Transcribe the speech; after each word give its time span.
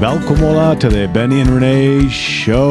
Welkom 0.00 0.42
alla 0.44 0.76
to 0.76 0.88
the 0.88 1.08
Benny 1.12 1.40
and 1.40 1.50
Renee 1.50 2.08
Show. 2.08 2.68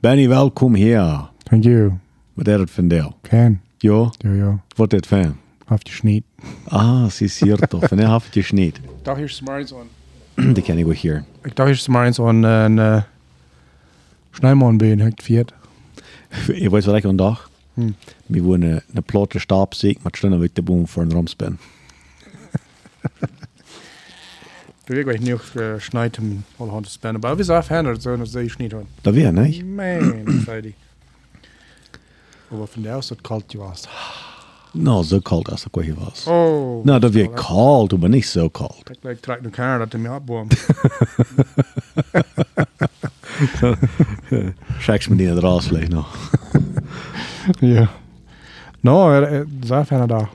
Benny, 0.00 0.28
welkom 0.28 0.74
hier. 0.74 1.30
Thank 1.42 1.64
you. 1.64 1.92
Wat 2.34 2.48
is 2.48 2.58
het 2.58 2.70
vandaag? 2.70 3.12
Ken. 3.22 3.60
Ja, 3.78 4.10
Ja, 4.18 4.32
ja. 4.32 4.62
wat 4.76 4.92
is 4.92 4.98
het 4.98 5.06
van? 5.06 5.36
Haft 5.64 5.88
je 5.88 5.94
schneed. 5.94 6.22
Ah, 6.64 7.08
sie 7.08 7.26
ist 7.26 7.40
hier 7.40 7.56
toch. 7.68 7.88
Van 7.88 7.98
heeft 7.98 8.34
je 8.34 8.54
niet. 8.54 8.76
Ik 8.76 8.82
dacht 9.02 9.18
eerst 9.20 9.42
maar 9.42 9.58
eens 9.58 9.74
aan. 9.74 9.86
Die 10.54 10.62
ken 10.62 10.78
ik 10.78 10.84
wel 10.84 10.94
hier. 10.94 11.24
Ik 11.42 11.56
dacht 11.56 11.68
eerst 11.68 11.88
maar 11.88 12.06
eens 12.06 12.20
aan 12.20 12.42
een 12.42 12.76
uh, 12.76 13.02
Schneimann 14.30 14.76
ben, 14.76 14.98
hekt 14.98 15.22
viert. 15.22 15.52
Je 16.46 16.70
weet 16.70 16.84
wat 16.84 16.96
ik 16.96 17.04
een 17.04 17.16
dag? 17.16 17.50
Hm. 17.74 17.90
We 18.26 18.42
wonen 18.42 18.82
een 18.92 19.02
platte 19.02 19.38
stapzeek 19.38 20.02
met 20.02 20.16
stunnen 20.16 20.40
uit 20.40 20.54
de 20.54 20.62
boom 20.62 20.88
voor 20.88 21.02
een 21.02 21.12
ramspen. 21.12 21.58
Du 24.86 24.94
wirst 24.94 25.08
gleich 25.08 25.20
nicht 25.20 25.56
uh, 25.56 25.80
schneiden, 25.80 26.44
alle 26.60 26.72
Hand 26.72 26.88
spannen. 26.88 27.22
Aber 27.24 27.36
wir 27.36 27.44
sind 27.44 27.64
verändert, 27.64 28.00
so, 28.02 28.16
das 28.16 28.30
sehe 28.30 28.44
ich 28.44 28.58
nicht 28.58 28.72
an. 28.72 28.86
Dat 29.02 29.14
weer, 29.14 29.32
nee? 29.32 29.64
Man, 29.64 30.42
zei 30.46 30.62
die. 30.62 30.74
Aber 32.52 32.68
von 32.68 32.84
der 32.84 32.96
aus, 32.96 33.08
das 33.08 33.18
kalt 33.20 33.58
was. 33.58 33.88
Nou, 34.72 35.02
zo 35.02 35.20
koud 35.20 35.50
als 35.50 35.64
ik 35.64 35.74
wel 35.74 35.84
hier 35.84 35.94
was. 35.94 36.26
Oh. 36.26 36.84
Nou, 36.84 37.00
dat 37.00 37.12
weer 37.12 37.30
koud, 37.30 37.98
maar 37.98 38.08
niet 38.08 38.26
zo 38.26 38.48
koud. 38.48 38.90
Ik 38.90 38.98
lijk 39.00 39.20
trek 39.20 39.42
nu 39.42 39.48
kaart 39.48 39.78
dat 39.78 39.92
hij 39.92 40.00
me 40.00 40.08
abboom. 40.08 40.48
Schijks 44.78 45.08
me 45.08 45.16
die 45.16 45.26
naar 45.26 45.34
de 45.34 45.40
raas 45.40 45.66
vleeg 45.66 45.88
nog. 45.88 46.30
ja. 47.60 47.90
No, 48.80 49.10
er, 49.12 49.22
er, 49.22 49.46
zijn 49.60 49.86
fan 49.86 50.08
daar. 50.08 50.28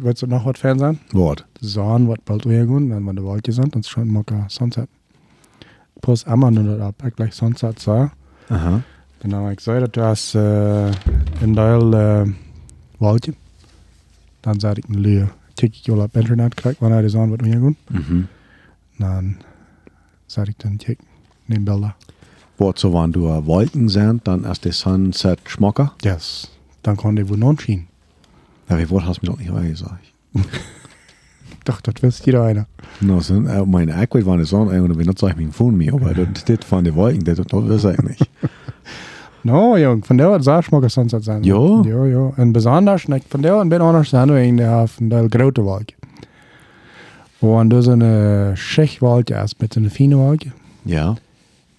Weet 0.00 0.18
je 0.18 0.26
nog 0.26 0.42
wat 0.42 0.58
fan 0.58 0.78
zijn? 0.78 0.98
Wat? 1.10 1.44
Zaan 1.60 2.06
wat 2.06 2.24
bald 2.24 2.44
weer 2.44 2.66
gaan, 2.66 2.88
dan 2.88 3.06
we 3.06 3.14
de 3.14 3.20
waldje 3.20 3.52
zijn, 3.52 3.68
dan 3.68 3.82
schon 3.82 4.08
mokker 4.08 4.44
sunset. 4.46 4.86
Plus 6.00 6.22
immer 6.24 6.52
nur 6.52 6.64
dat 6.64 6.80
ab, 6.80 7.10
gleich 7.14 7.34
sunset 7.34 7.80
sah. 7.80 8.10
Aha. 8.48 8.80
Dan 9.18 9.30
heb 9.42 9.50
ik 9.52 9.56
gezegd 9.56 9.80
dat 9.80 9.94
was 9.94 10.34
uh, 10.34 10.90
een 11.40 11.54
deel 11.54 11.94
uh, 11.94 12.22
waldje. 12.98 13.34
Dan 14.40 14.60
zei 14.60 14.74
ik 14.74 14.84
een 14.88 15.00
leer. 15.00 15.34
Kijk 15.54 15.80
ik 15.82 15.94
op 15.94 16.16
internet, 16.16 16.54
kijk 16.54 16.78
wanneer 16.78 17.02
de 17.02 17.08
zon 17.08 17.30
wat 17.30 17.40
weer 17.40 17.60
gaan. 17.60 17.76
Mhm. 17.90 18.20
Dan 18.98 19.36
zei 20.26 20.46
ik 20.48 20.58
dan, 20.58 20.76
kijk, 20.76 21.00
neem 21.44 21.64
beelden. 21.64 21.94
Wat 22.56 22.78
so, 22.78 22.92
wenn 22.92 23.10
du 23.10 23.26
äh, 23.26 23.44
Wolken 23.46 23.88
sind, 23.88 24.24
dann 24.24 24.44
ist 24.44 24.62
der 24.62 24.72
Sunset 24.72 25.40
schmocker. 25.44 25.92
Yes. 26.02 26.50
Dan 26.80 26.96
kon 26.96 27.14
die 27.14 27.28
wohl 27.28 27.38
non 27.38 27.58
zien. 27.58 27.86
Ja, 28.68 28.78
wie 28.78 28.90
Wort 28.90 29.06
hast 29.06 29.22
du 29.22 29.26
mir 29.26 29.32
doch 29.32 29.38
nicht 29.38 29.52
mal 29.52 29.68
gesagt. 29.68 30.12
Ik 30.34 31.64
dacht, 31.64 31.86
dat 31.86 32.02
wist 32.02 32.26
jeder 32.26 32.42
einer. 32.42 32.66
No, 33.00 33.20
so, 33.20 33.34
äh, 33.34 33.64
meine 33.66 33.92
Equid 34.02 34.26
war 34.26 34.34
eine 34.34 34.44
Sonne, 34.44 34.82
und 34.82 34.98
wenn 34.98 35.06
das 35.06 35.16
sag 35.18 35.30
ich 35.30 35.36
mir 35.36 35.52
von 35.52 35.76
mir, 35.76 35.94
aber 35.94 36.14
das, 36.14 36.44
das 36.44 36.64
von 36.64 36.84
den 36.84 36.94
Wolken, 36.94 37.24
das, 37.24 37.36
das 37.36 37.52
weiß 37.52 37.84
ich 37.84 38.02
nicht. 38.02 38.30
No, 39.46 39.76
jong, 39.76 40.06
van 40.06 40.16
der 40.16 40.42
zou 40.42 40.62
smokker 40.62 40.90
sunset 40.90 41.24
zijn. 41.24 41.42
Ja? 41.42 41.82
Ja, 41.82 42.04
ja. 42.04 42.30
En 42.36 42.52
besonders, 42.52 43.04
ik 43.04 43.22
van 43.28 43.40
der 43.40 43.68
ben 43.68 43.80
anders 43.80 44.08
zijn 44.08 44.32
we 44.32 44.42
in 44.42 44.56
de 44.56 44.82
van 44.86 45.08
de 45.08 45.26
grote 45.28 45.60
wolkje. 45.60 45.96
En 47.38 47.68
dus 47.68 47.86
een 47.86 48.56
schichtwolkje 48.56 49.34
is 49.34 49.54
met 49.58 49.74
een 49.74 49.90
fine 49.90 50.14
wolkje. 50.14 50.50
Ja. 50.82 51.14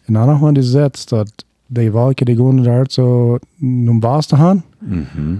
En 0.06 0.14
dan 0.14 0.28
nog 0.28 0.42
maar 0.42 0.54
die 0.54 0.64
zet 0.64 1.10
dat 1.10 1.46
die 1.68 1.92
wolkje 1.92 2.26
die 2.26 2.36
gaan 2.36 2.64
daar 2.64 2.86
zo 2.90 3.38
om 3.60 4.00
was 4.00 4.26
te 4.26 4.36
gaan. 4.36 4.64
Mhm. 4.80 5.36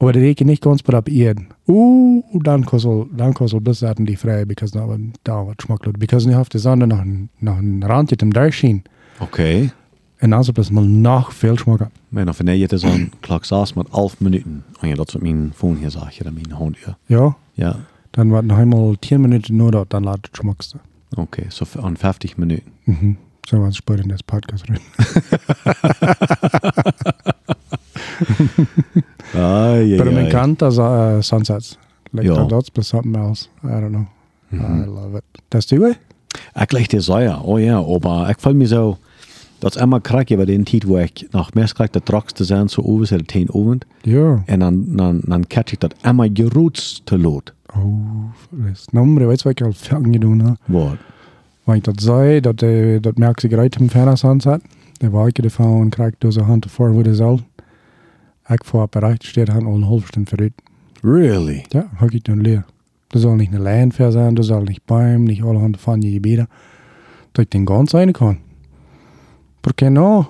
Aber 0.00 0.12
die 0.14 0.20
reken 0.20 0.46
nicht 0.46 0.62
ganz 0.62 0.80
op 0.88 1.08
Erden. 1.10 1.48
Uh, 1.68 2.22
dann 2.32 2.64
kostet 2.64 3.08
dann 3.16 3.34
kostet 3.34 3.62
bis 3.62 3.80
Seiten 3.80 4.06
die 4.06 4.16
frei, 4.16 4.46
because 4.46 4.72
da 4.72 4.88
da 5.24 5.46
wat 5.46 5.60
schmackelt. 5.60 5.98
Because 5.98 6.26
nicht 6.26 6.38
auf 6.38 6.48
der 6.48 6.60
Sonne 6.60 6.86
noch 6.86 7.00
ein 7.00 7.28
noch 7.38 7.58
ein 7.58 7.82
Rand 7.82 8.10
mit 8.10 8.22
dem 8.22 8.32
Durchschien. 8.32 8.82
Okay. 9.18 9.70
En 10.16 10.32
het 10.32 10.54
dus 10.54 10.70
mal 10.70 10.84
noch 10.84 11.32
veel 11.32 11.58
schmacker. 11.58 11.90
Men 12.08 12.28
of 12.28 12.36
wanneer 12.38 12.54
je 12.56 12.66
het 12.66 12.80
zo'n 12.80 13.12
klok 13.20 13.44
saß 13.44 13.74
met 13.74 13.88
11 13.92 14.20
minuten, 14.20 14.64
en 14.80 14.88
je 14.88 14.94
dat 14.94 15.12
met 15.12 15.22
mijn 15.22 15.52
phone 15.54 15.78
hier 15.78 15.90
zag, 15.90 16.10
je 16.10 16.24
dat 16.24 16.32
mijn 16.32 16.52
hond 16.52 16.76
hier. 16.76 16.96
Ja, 17.06 17.36
Ja. 17.52 17.76
dann 18.10 18.30
war 18.30 18.42
noch 18.42 18.58
einmal 18.58 18.96
10 19.00 19.20
Minuten 19.20 19.56
nur 19.56 19.70
dort, 19.70 19.92
dann 19.92 20.04
ladet 20.04 20.28
schmackst 20.32 20.72
du. 20.72 20.78
Okay, 21.20 21.44
so 21.48 21.66
an 21.80 21.96
50 21.96 22.36
minuten. 22.36 22.70
Mhm. 22.84 23.16
So 23.46 23.60
was 23.60 23.76
später 23.76 24.02
in 24.02 24.08
das 24.08 24.22
Podcast 24.22 24.64
rein. 24.68 24.80
Ja, 29.40 29.96
But 29.96 30.06
ja. 30.06 30.12
me 30.12 30.20
encanta 30.26 30.68
uh, 30.68 31.20
sunsets. 31.22 31.78
Like 32.12 32.26
Ja. 32.26 32.34
that, 32.34 32.48
that's 32.48 32.70
but 32.70 32.84
something 32.84 33.14
else. 33.16 33.48
I 33.64 33.68
don't 33.80 33.88
know. 33.90 34.06
Mhm. 34.50 34.82
I 34.84 34.86
love 34.86 35.16
it. 35.18 35.24
Das 35.50 35.66
du 35.66 35.80
way? 35.80 35.94
Ik 36.54 36.72
leg 36.72 36.88
dir 36.88 37.00
Säuer, 37.02 37.40
oh 37.44 37.58
ja, 37.58 37.78
aber 37.78 38.28
ich 38.30 38.36
fall 38.38 38.54
mir 38.54 38.66
so, 38.68 38.96
dat 39.60 39.76
is 39.76 39.82
immer 39.82 40.00
krak, 40.00 40.30
über 40.30 40.46
den 40.46 40.64
Tiet, 40.64 40.86
wo 40.86 40.98
ich 40.98 41.28
nach 41.32 41.52
mehr 41.54 41.66
krak, 41.66 41.92
der 41.92 42.46
sein, 42.46 42.68
so 42.68 42.82
oben, 42.82 43.04
so 43.04 43.16
der 43.16 43.26
Teen 43.26 43.48
oben, 43.50 43.80
Ja. 44.04 44.42
und 44.48 44.60
dann, 44.60 44.96
dann, 44.96 45.22
dann 45.26 45.48
catch 45.48 45.72
ich 45.72 45.78
dat 45.78 45.94
immer 46.04 46.28
gerutzt 46.28 47.06
te 47.06 47.16
lot. 47.16 47.52
Oh, 47.76 48.30
das. 48.50 48.86
Nou, 48.92 49.04
maar 49.06 49.28
weet 49.28 49.42
wat 49.42 49.52
ik 49.52 49.62
al 49.62 49.72
veel 49.72 50.02
gedaan 50.02 50.40
heb? 50.40 50.56
Wat? 50.66 50.98
Ich 51.76 51.82
das 51.82 51.94
sei, 52.04 52.40
dat, 52.40 52.62
uh, 52.62 52.98
dat 53.00 53.18
merk 53.18 53.42
ik 53.42 53.52
uit 53.52 53.76
im 53.76 53.88
Ferner 53.88 54.16
Sunset. 54.16 54.60
Der 55.00 55.12
Wolke, 55.12 55.42
der 55.42 55.50
Frauen 55.50 55.90
kriegt 55.90 56.16
durch 56.22 56.36
Hand 56.38 56.66
vor, 56.70 56.92
wo 56.94 57.02
der 57.02 57.14
soll. 57.14 57.38
Ich 58.50 58.64
vor 58.64 58.88
bereits 58.88 59.26
steht, 59.26 59.50
al 59.50 59.64
een 59.64 59.86
halve 59.86 60.06
stunde 60.06 60.28
verrückt. 60.28 60.60
Really? 61.02 61.64
Ja, 61.72 61.84
hab 62.00 62.12
ich 62.12 62.22
dann 62.22 62.40
leer. 62.40 62.64
Das 63.08 63.22
soll 63.22 63.36
nicht 63.36 63.52
eine 63.52 63.62
Leinfair 63.62 64.12
sein, 64.12 64.34
das 64.34 64.46
soll 64.46 64.64
nicht 64.64 64.86
Bäume, 64.86 65.24
nicht 65.24 65.42
alle 65.42 65.60
Hand 65.60 65.76
von 65.76 66.00
Gebiete. 66.00 66.48
Dass 67.32 67.44
ich 67.44 67.48
den 67.50 67.64
ganz 67.64 67.94
rein 67.94 68.12
kann. 68.12 68.38
Por 69.62 69.74
que 69.74 69.90
no? 69.90 70.26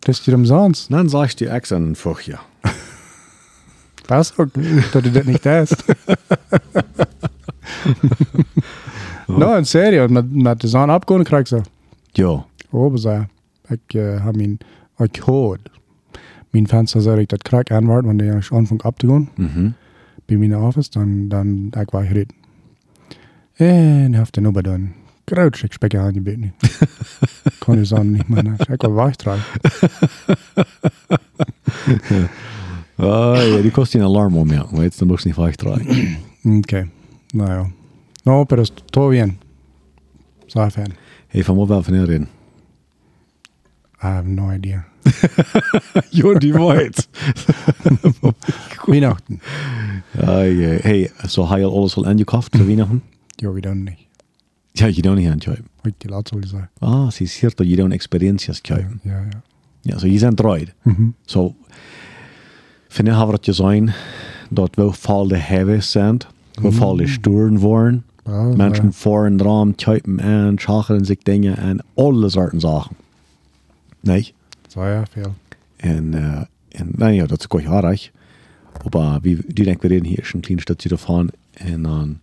Das 0.00 0.18
ist 0.18 0.26
dir 0.26 0.34
umsonst. 0.34 0.90
Dann 0.90 1.08
sagst 1.08 1.40
du 1.40 1.48
einen 1.50 1.94
Fuch, 1.94 2.22
ja. 2.22 2.40
Sagt, 4.08 4.34
dass 4.92 5.02
du 5.02 5.10
das 5.10 5.24
nicht 5.24 5.46
hast. 5.46 5.84
no, 9.28 9.54
in 9.56 9.64
serio, 9.64 10.08
met, 10.08 10.32
met 10.34 10.60
de 10.60 10.68
zon 10.68 10.90
opgaan 10.90 11.22
krijg 11.22 11.40
ik 11.40 11.46
ze. 11.46 11.60
Ja. 12.12 12.44
Oben 12.70 12.98
zei 12.98 13.26
ik 13.68 13.94
uh, 13.94 14.24
heb 14.24 14.36
mijn, 14.36 14.58
ik 14.98 15.16
hoorde. 15.16 15.70
Mijn 16.52 16.68
venster 16.68 17.00
zei 17.00 17.20
ik 17.20 17.28
dat 17.28 17.42
krijg 17.42 17.68
aanwaard, 17.68 18.04
wanneer 18.04 18.36
ik 18.36 18.52
aanvang 18.52 18.82
op 18.82 18.98
te 18.98 19.06
gaan. 19.06 19.28
Mhm. 19.36 19.70
bij 20.24 20.36
mijn 20.36 20.56
office, 20.56 20.90
dan, 20.90 21.28
dan 21.28 21.70
ik 21.80 21.90
was 21.90 22.06
gereed. 22.06 22.32
En 23.52 24.14
heeft 24.14 24.36
er 24.36 24.42
nog 24.42 24.52
bij 24.52 24.62
doen. 24.62 24.92
Groot, 25.24 25.62
ik 25.62 25.72
spreek 25.72 25.94
aan 25.94 26.14
je 26.14 26.20
bed 26.20 26.36
niet. 26.36 26.78
Kon 27.58 27.76
je 27.76 27.86
zo 27.86 28.02
niet 28.02 28.28
meer. 28.28 28.54
Ik 28.70 28.82
was 28.82 28.92
wegdraaien. 28.92 29.42
Ah, 32.96 33.48
ja, 33.48 33.60
die 33.60 33.70
kostet 33.70 34.00
een 34.00 34.06
alarm 34.06 34.36
om, 34.36 34.50
ja. 34.50 34.66
Weet 34.70 34.92
je, 34.92 34.98
dan 34.98 35.08
moest 35.08 35.22
je 35.22 35.28
niet 35.28 35.38
vijf 35.38 35.56
draaien. 35.56 36.16
Oké, 36.58 36.88
nou 37.30 37.50
ja. 37.50 37.70
No, 38.22 38.44
pero 38.44 38.62
es 38.62 38.72
todo 38.90 39.08
bien. 39.08 39.40
Zo 40.46 40.68
fan. 40.68 40.92
Hey, 41.26 41.44
van 41.44 41.56
wat 41.56 41.68
wel 41.68 41.82
van 41.82 42.04
reden? 42.04 42.28
I 44.02 44.06
have 44.06 44.28
no 44.28 44.50
idea. 44.50 44.91
Die 46.38 46.52
weet. 46.74 47.08
Weihnachten. 48.86 49.40
Ja, 50.10 50.40
ja. 50.42 50.68
Hey, 50.80 51.10
so 51.26 51.44
al 51.64 51.72
alles 51.72 51.96
al 51.96 52.04
ingekauft 52.04 52.56
für 52.56 52.66
Weihnachten? 52.66 53.02
Jo, 53.36 53.52
we 53.52 53.60
doen 53.60 53.82
niet. 53.82 53.98
Ja, 54.72 54.86
niet 55.14 55.26
aan 55.26 55.32
het 55.32 55.44
kijken. 55.44 55.64
Ik 55.82 55.94
die 55.98 56.10
laatste 56.10 56.38
wil 56.38 56.48
zeggen. 56.48 56.70
Ah, 56.78 57.10
sie 57.10 57.26
ist 57.26 57.40
hier, 57.40 57.52
dat 57.54 57.68
je 57.68 57.76
doet 57.76 57.92
experienties 57.92 58.60
kijken. 58.60 59.00
Ja, 59.02 59.20
ja. 59.30 59.42
Ja, 59.80 59.98
so 59.98 60.06
zijn 60.18 60.34
draait. 60.34 60.74
Mhm. 60.82 61.08
So, 61.24 61.54
vind 62.88 63.08
je 63.08 63.14
hebben 63.14 63.34
het 63.34 63.54
zijn 63.54 63.92
dat 64.50 64.74
we 64.74 64.92
valde 64.92 65.36
hebben 65.36 65.82
zijn, 65.82 66.18
we 66.54 66.72
valde 66.72 67.06
sturen 67.06 67.58
worden, 67.58 68.04
Ja, 68.24 68.42
mensen 68.42 68.92
voor 68.92 69.26
en 69.26 69.42
raam 69.42 69.74
kijken 69.74 70.18
en 70.20 70.58
schacheren 70.58 71.04
zich 71.04 71.18
dingen 71.22 71.56
en 71.56 71.84
alle 71.94 72.28
soorten 72.28 72.60
zaken. 72.60 72.96
Nee? 74.00 74.34
Zo 74.72 74.84
ja, 74.84 75.04
veel. 75.10 75.34
En, 75.76 76.12
uh, 76.14 76.42
en 76.68 76.90
nou 76.96 77.12
ja, 77.12 77.26
dat 77.26 77.38
is 77.38 77.46
goed 77.48 77.66
aardig. 77.66 78.10
Maar 78.92 79.20
wie, 79.20 79.38
die 79.46 79.64
denken 79.64 79.88
we 79.88 80.08
hier 80.08 80.18
ist 80.18 80.34
ein 80.34 80.40
kleines 80.40 80.62
Stadtje 80.62 80.88
davon 80.88 81.30
und 81.74 81.84
dann 81.84 82.20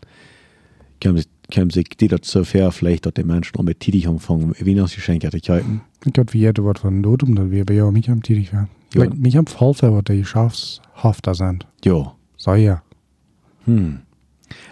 können, 1.00 1.24
können 1.52 1.70
sich 1.70 1.90
die 1.90 2.08
das 2.08 2.20
so 2.24 2.44
fair 2.44 2.72
vielleicht, 2.72 3.06
dass 3.06 3.14
die 3.14 3.24
Menschen 3.24 3.56
auch 3.58 3.64
mit 3.64 3.80
Tidig 3.80 4.08
anfangen, 4.08 4.56
Weihnachtsgeschenke 4.60 5.30
zu 5.30 5.40
kaufen. 5.40 5.82
Ik 6.06 6.16
had 6.16 6.30
vergeten 6.30 6.64
wat 6.64 6.80
van 6.80 7.02
dood, 7.02 7.24
omdat 7.24 7.48
we 7.48 7.64
bij 7.64 7.76
jou 7.76 7.92
niet 7.92 8.08
am 8.08 8.22
tidig 8.22 8.52
waren. 8.52 8.70
Ja. 8.90 9.02
Like, 9.02 9.16
mich 9.18 9.38
am 9.38 9.48
Fall 9.48 9.74
wat 9.80 10.06
die 10.06 10.26
Schafshafter 10.26 11.36
sind. 11.36 11.66
Ja. 11.82 12.16
So 12.36 12.54
ja. 12.54 12.84
Hm. 13.64 14.00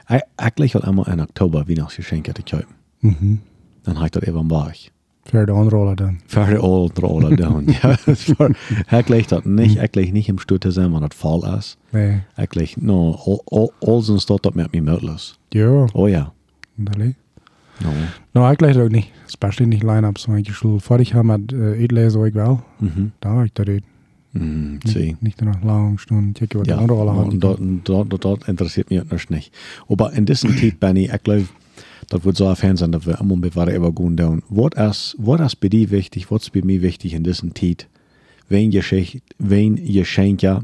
Ich, 0.10 0.22
ich 0.46 0.56
gleich 0.56 0.74
halt 0.74 0.86
einmal 0.86 1.08
in 1.14 1.20
Oktober 1.20 1.68
Weihnachtsgeschenke 1.68 2.34
zu 2.34 2.42
kaufen. 2.44 2.76
Mhm. 3.00 3.42
Dann 3.84 3.96
habe 3.96 4.06
ich 4.06 4.12
das 4.12 4.24
eben 4.24 4.50
wach. 4.50 4.74
Für 4.74 4.97
de 5.32 5.52
Anroller 5.52 5.96
dann. 5.96 6.18
Die 6.34 6.60
Old 6.60 7.02
Roller 7.02 7.36
down. 7.36 7.68
ja, 7.84 7.98
war, 8.38 8.50
ich 9.00 9.06
gleich 9.06 9.28
das 9.28 9.46
nicht, 9.46 9.78
ich 9.96 10.12
nicht 10.14 10.30
im 10.30 10.40
Stutte 10.40 10.72
sein, 10.72 10.94
wenn 10.94 11.02
das 11.02 11.16
Fall 11.16 11.58
ist. 11.58 11.78
Nee. 11.92 12.22
Ich 12.38 12.50
gleich, 12.50 12.78
no, 12.78 13.40
all, 13.82 14.02
sind 14.02 14.30
dort, 14.30 14.46
das 14.46 14.54
mit 14.56 14.72
mir 14.74 14.82
möglich. 14.82 15.36
Ja, 15.54 15.86
Oh 15.94 16.08
ja. 16.08 16.32
dali. 16.78 17.16
No. 17.84 17.90
Nou, 18.34 18.46
eigenlijk 18.46 18.78
ook 18.78 18.92
niet. 18.92 19.06
Especially 19.26 19.70
niet 19.70 19.84
line-ups. 19.84 20.26
Want 20.26 20.48
je 20.48 20.54
zal 20.54 20.80
vorig 20.80 21.10
jaar 21.10 21.26
met 21.26 21.52
uh, 21.52 21.80
uitlezen 21.80 22.20
ook 22.20 22.34
wel. 22.34 22.64
Mhm. 22.78 23.06
Daar 23.20 23.34
had 23.34 23.46
ik 23.46 23.56
dat 23.56 23.68
uit. 23.68 23.84
Mm, 24.32 24.78
zie. 24.84 25.16
Niet 25.20 25.42
nog 25.42 25.64
lang 25.64 26.00
stunden. 26.00 26.30
Checken 26.34 26.58
wat 26.58 26.68
Ja, 26.68 26.74
de 26.76 26.82
andere 26.82 27.00
alle 27.00 27.12
hadden. 27.12 27.40
dort, 27.40 27.60
dort, 28.10 28.22
dort, 28.22 28.48
interessiert 28.48 28.90
mich 28.90 29.04
das 29.08 29.28
nicht. 29.30 29.58
Aber 29.88 30.14
in 30.14 30.26
diesem 30.26 30.58
Zeit, 30.58 30.80
Benny, 30.80 31.04
ich 31.04 31.22
glaube, 31.24 31.46
das 32.10 32.24
wird 32.24 32.38
so 32.38 32.48
ein 32.48 32.56
Fan 32.56 32.78
sein, 32.78 32.92
dass 32.92 33.06
wir 33.06 33.20
immer 33.20 33.36
was 33.54 33.70
immer 33.74 33.92
gehen 33.92 34.16
down. 34.16 34.42
Was 34.50 34.74
ist, 34.90 35.16
was 35.20 35.42
ist 35.42 35.60
bei 35.60 35.70
dir 35.70 35.90
wichtig, 35.92 36.32
was 36.32 36.44
ist 36.44 36.54
bei 36.54 36.62
mir 36.64 36.82
wichtig 36.82 37.14
in 37.14 37.24
diesem 37.24 37.54
Zeit, 37.56 37.88
wenn 38.50 38.72
Geschenk, 38.72 39.22
wenn 39.40 39.76
Geschenke 39.76 40.64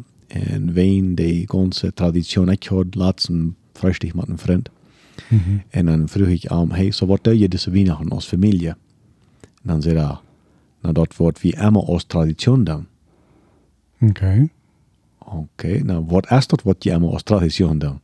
und 0.54 0.76
wenn 0.76 1.16
die 1.16 1.46
ganze 1.46 1.94
Tradition, 1.94 2.50
ich 2.50 2.72
hatte 2.72 2.98
letzten 3.00 3.56
Freitag 3.74 4.16
mit 4.16 4.26
einem 4.28 4.38
Freund, 4.38 4.72
Mhm. 5.30 5.62
und 5.76 5.86
dann 5.86 6.08
frage 6.08 6.34
ich 6.34 6.50
ihm, 6.50 6.72
hey, 6.74 6.92
so 6.92 7.08
was 7.08 7.22
tue 7.22 7.34
je 7.34 7.48
diese 7.48 7.74
Weihnachten 7.74 8.12
als 8.12 8.26
Familie? 8.26 8.76
Und 9.64 9.70
dann 9.70 9.82
sagt 9.82 9.96
er, 9.96 10.22
na, 10.82 10.92
dort 10.92 11.20
wird 11.20 11.44
wie 11.44 11.52
immer 11.52 11.88
als 11.88 12.08
Tradition 12.08 12.66
dann. 12.66 12.88
Oké. 14.02 14.50
Oké, 15.20 15.84
nou 15.84 16.04
wat 16.08 16.32
is 16.32 16.48
dat 16.48 16.62
wat 16.64 16.84
je 16.84 16.92
allemaal 16.92 17.14
als 17.14 17.24
traditie 17.24 17.78
doen? 17.78 18.00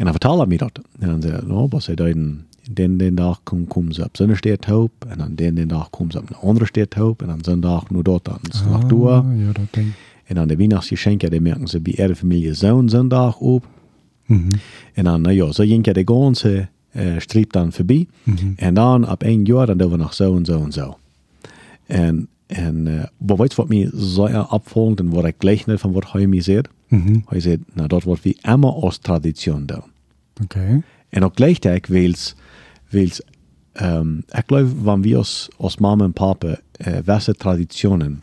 En 0.00 0.06
dan 0.06 0.14
vertelde 0.14 0.44
hij 0.48 0.56
dat. 0.56 0.80
En 0.98 1.08
dan 1.08 1.22
zei 1.22 1.32
hij, 1.32 1.66
was 1.68 1.86
hij 1.86 1.94
dan, 1.94 2.40
den, 2.70 2.96
den 2.96 3.14
dag 3.14 3.40
kom, 3.42 3.66
komen 3.66 3.94
ze 3.94 4.04
op 4.04 4.16
zo'n 4.16 4.36
steerthoop, 4.36 4.92
en 5.08 5.18
dan 5.18 5.34
den, 5.34 5.54
den 5.54 5.68
dag 5.68 5.90
komen 5.90 6.12
ze 6.12 6.18
op 6.18 6.30
een 6.30 6.36
andere 6.36 6.66
steerthoop, 6.66 7.22
en 7.22 7.28
dan 7.28 7.38
zondag 7.42 7.90
nu 7.90 8.02
dat, 8.02 8.24
dan 8.24 8.38
nog 8.70 8.84
door. 8.84 9.10
Ah, 9.10 9.38
ja, 9.38 9.52
dat 9.52 9.64
denk. 9.70 9.86
En 10.24 10.34
dan 10.34 10.48
de 10.48 10.56
Weihnachtsgeschenke, 10.56 11.30
die 11.30 11.40
merken 11.40 11.68
ze 11.68 11.80
bij 11.80 11.92
ihre 11.92 12.16
familie 12.16 12.54
zo'n 12.54 12.88
zondag 12.88 13.38
op. 13.38 13.66
Mhm. 14.26 14.50
En 14.94 15.04
dan, 15.04 15.20
nou 15.20 15.34
ja, 15.34 15.52
zo 15.52 15.64
ging 15.64 15.84
je 15.84 15.92
de 15.92 16.02
ganze 16.04 16.68
uh, 16.92 17.18
streep 17.18 17.52
dan 17.52 17.72
voorbij. 17.72 18.06
Mhm. 18.22 18.52
En 18.56 18.74
dan 18.74 19.10
op 19.10 19.22
één 19.22 19.44
jaar, 19.44 19.66
dan 19.66 19.78
doen 19.78 19.90
we 19.90 19.96
nog 19.96 20.14
zo 20.14 20.36
en 20.36 20.44
zo 20.44 20.62
en 20.62 20.72
zo. 20.72 20.98
En, 21.86 22.28
en 22.46 22.86
uh, 22.86 23.02
maar 23.16 23.36
weet 23.36 23.54
wat 23.54 23.68
mij 23.68 23.90
zeer 23.94 24.46
opvallend 24.50 25.00
en 25.00 25.10
wat 25.10 25.24
ik 25.24 25.34
gleich 25.38 25.66
niet 25.66 25.80
van 25.80 25.92
wat 25.92 26.12
hij 26.12 26.26
mij 26.26 26.40
zegt? 26.40 26.68
Mhm. 26.90 27.20
Hij 27.26 27.40
zei, 27.40 27.58
nou, 27.72 27.88
dat 27.88 28.02
wordt 28.02 28.22
wie 28.22 28.38
immer 28.42 28.72
als 28.72 28.98
tradition 28.98 29.66
doen. 29.66 29.82
Oké. 30.42 30.82
En 31.08 31.24
ook 31.24 31.34
gleichzeitig 31.34 31.86
wils, 31.86 32.34
wils 32.88 33.22
ähm, 33.74 34.24
ich 34.32 34.46
glaube, 34.46 34.84
wenn 34.84 35.04
wir 35.04 35.18
als, 35.18 35.48
als 35.58 35.78
Mama 35.78 36.04
und 36.04 36.14
Papa 36.14 36.58
äh, 36.78 37.02
welche 37.04 37.34
Traditionen 37.34 38.22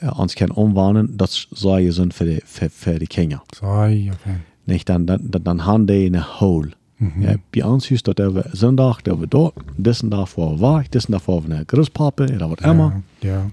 äh, 0.00 0.08
uns 0.08 0.34
können 0.34 0.52
umwandeln, 0.52 1.16
das 1.16 1.48
sei 1.50 1.90
sind 1.90 2.14
für 2.14 2.24
die, 2.24 2.42
für, 2.44 2.70
für 2.70 2.98
die 2.98 3.06
Kinder. 3.06 3.42
Saai, 3.54 4.10
oké. 4.12 4.40
Nicht? 4.66 4.88
Dann, 4.88 5.06
dann, 5.06 5.30
dann, 5.30 5.64
haben 5.64 5.86
die 5.86 6.06
eine 6.06 6.40
Hole. 6.40 6.72
Mhm. 6.98 7.22
Ja, 7.22 7.34
bei 7.54 7.64
uns 7.64 7.90
ist 7.90 8.08
das 8.08 8.16
der 8.16 8.50
Sonntag, 8.52 9.02
der 9.04 9.18
war 9.18 9.26
dort, 9.26 9.54
diesen 9.76 10.10
Tag 10.10 10.36
war 10.36 10.80
ich, 10.80 10.90
diesen 10.90 11.12
Tag 11.12 11.28
war 11.28 11.44
eine 11.44 11.64
Großpapa, 11.64 12.24
oder 12.24 12.50
was 12.50 12.60
immer. 12.60 13.02
Ja. 13.22 13.50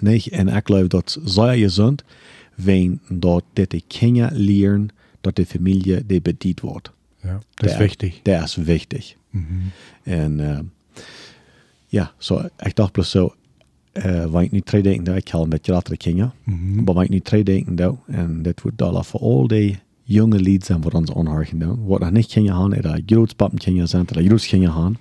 Nicht? 0.00 0.32
En 0.32 0.48
ik 0.48 0.66
geloof 0.66 0.88
dat 0.88 1.18
zeer 1.24 1.54
gezond, 1.54 2.04
wenn 2.56 3.00
dat 3.08 3.44
dat 3.52 3.70
die 3.70 3.84
Kinder 3.86 4.30
leren 4.32 4.88
dat 5.20 5.36
de 5.36 5.46
familie 5.46 6.06
die 6.06 6.20
bedient 6.20 6.60
wordt. 6.60 6.90
Ja. 7.22 7.38
Dat 7.54 7.64
is 7.64 7.70
Der- 7.70 7.78
wichtig. 7.80 8.20
Der 8.22 8.42
ist 8.42 8.64
wichtig. 8.66 9.16
Mhm. 9.30 9.44
En 10.02 10.38
uh, 10.38 10.58
ja, 11.86 12.12
so, 12.18 12.42
ik 12.58 12.74
dacht 12.76 12.92
bloß 12.92 13.10
so, 13.10 13.34
uh, 13.92 14.24
waar 14.24 14.42
ik 14.42 14.50
nu 14.50 14.60
drie 14.60 14.82
denken, 14.82 15.04
dat 15.04 15.16
ik 15.16 15.30
al 15.32 15.42
een 15.42 15.48
beetje 15.48 15.72
latere 15.72 15.96
Kinder, 15.96 16.30
Mhm. 16.44 16.84
maar 16.84 16.94
waar 16.94 17.04
ik 17.04 17.10
nu 17.10 17.20
drie 17.20 17.44
denken, 17.44 17.76
dat, 17.76 17.96
en 18.06 18.42
dat 18.42 18.60
wordt 18.60 18.78
dan 18.78 19.04
voor 19.04 19.20
al 19.20 19.46
die 19.46 19.78
jonge 20.02 20.38
lied 20.40 20.64
zijn 20.64 20.82
wat 20.82 20.94
ons 20.94 21.10
onhargen 21.10 21.58
doen, 21.58 21.84
wat 21.86 22.00
nog 22.00 22.10
niet 22.10 22.26
Kinder 22.26 22.54
hebben, 22.54 22.78
oder 22.78 23.02
grootpappen 23.06 23.58
Kinder 23.58 23.88
zijn, 23.88 24.02
oder 24.02 24.22
grootkinder 24.24 24.74
hebben, 24.74 24.96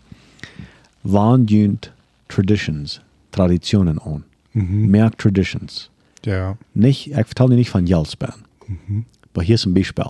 waandunt 1.02 1.92
traditions, 2.28 3.02
traditionen 3.30 4.02
aan. 4.02 4.24
Mhm. 4.52 4.90
Mehr 4.90 5.10
traditions. 5.16 5.90
Ja. 6.26 6.58
Nicht, 6.74 7.08
ich 7.08 7.14
vertelle 7.14 7.50
dir 7.52 7.56
nicht 7.56 7.70
von 7.70 7.86
Jalsbahn. 7.88 8.34
Mhm. 8.68 9.06
Aber 9.34 9.44
hier 9.44 9.56
ist 9.56 9.66
ein 9.66 9.74
Beispiel. 9.74 10.06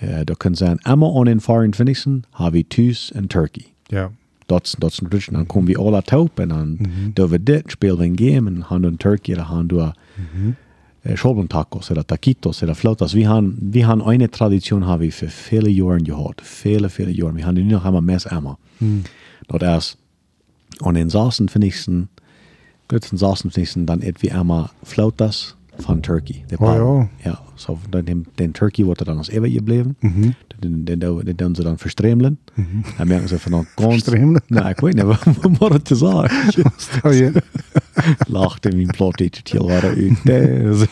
Äh, 0.00 0.24
da 0.24 0.34
können 0.34 0.54
sein, 0.54 0.78
einmal 0.84 1.12
an 1.18 1.26
den 1.26 1.40
24. 1.40 2.22
haben 2.32 2.54
wir 2.54 2.68
Tüß 2.68 3.10
in 3.12 3.28
Turkey. 3.28 3.66
Ja. 3.90 4.10
Das 4.48 4.74
ist 4.74 4.80
natürlich, 4.80 5.26
dann 5.26 5.46
kommen 5.46 5.68
wir 5.68 5.78
alle 5.78 6.02
taub 6.02 6.38
und 6.40 6.48
dann 6.48 6.70
Mhm. 6.72 7.12
da 7.14 7.30
wird 7.30 7.48
das, 7.48 7.62
spielen 7.68 7.98
wir 7.98 8.04
ein 8.06 8.16
Game 8.16 8.46
und 8.48 8.68
haben 8.70 8.82
in 8.84 8.98
Turkey, 8.98 9.34
da 9.34 9.48
haben 9.48 9.70
wir 9.70 9.92
Mhm. 10.16 10.56
äh, 11.04 11.16
Scholbentacos 11.16 11.90
oder 11.92 12.04
Taquitos 12.06 12.62
oder 12.62 12.74
Flautas. 12.74 13.14
Wir 13.14 13.28
haben, 13.28 13.56
wir 13.60 13.86
haben 13.86 14.02
eine 14.02 14.30
Tradition, 14.30 14.86
haben 14.86 15.02
wir 15.02 15.12
für 15.12 15.28
viele 15.28 15.70
Jahre 15.70 15.98
gehabt. 15.98 16.40
Viele, 16.42 16.88
viele 16.90 17.10
Jahre. 17.12 17.36
Wir 17.36 17.46
haben 17.46 17.54
die 17.54 17.62
noch 17.62 17.84
einmal 17.84 18.02
mehr 18.02 18.20
einmal. 18.32 18.56
Mhm. 18.80 19.04
Das 19.48 19.96
ist 20.78 20.82
an 20.82 20.94
den 20.94 21.08
26. 22.90 22.90
Götzen 22.90 23.18
26. 23.18 23.86
dann 23.86 24.02
etwa 24.02 24.40
einmal 24.40 24.70
Flautas 24.82 25.56
von 25.78 26.02
Turkey. 26.02 26.44
Der 26.50 26.60
Oh, 26.60 26.64
Paar. 26.64 27.08
Ja, 27.24 27.38
so 27.56 27.78
dann 27.90 28.04
den, 28.04 28.26
den 28.38 28.52
Turkey 28.52 28.84
wurde 28.86 29.04
dann 29.04 29.18
als 29.18 29.28
ewig 29.28 29.54
geblieben. 29.54 29.96
Mhm. 30.00 30.34
Den, 30.62 30.84
den, 30.84 31.00
den, 31.00 31.36
den, 31.36 31.54
sie 31.54 31.62
dann 31.62 31.78
verstremelen. 31.78 32.36
Dann 32.98 33.08
merken 33.08 33.28
sie 33.28 33.38
von 33.38 33.52
ganz... 33.52 33.68
Verstremelen? 33.76 34.40
Nein, 34.48 34.74
ich 34.76 34.82
weiß 34.82 34.94
nicht, 34.94 35.06
was 35.06 35.60
war 35.60 35.70
das 35.70 35.84
zu 35.84 35.94
sagen? 35.94 36.28
Stel 36.78 37.12
je. 37.12 37.32
Lachte 38.28 38.70
mijn 38.74 38.86
plottietje 38.88 39.42
til 39.42 39.62
waren 39.62 39.90
uit. 39.90 40.24
Det 40.24 40.48
is 40.48 40.86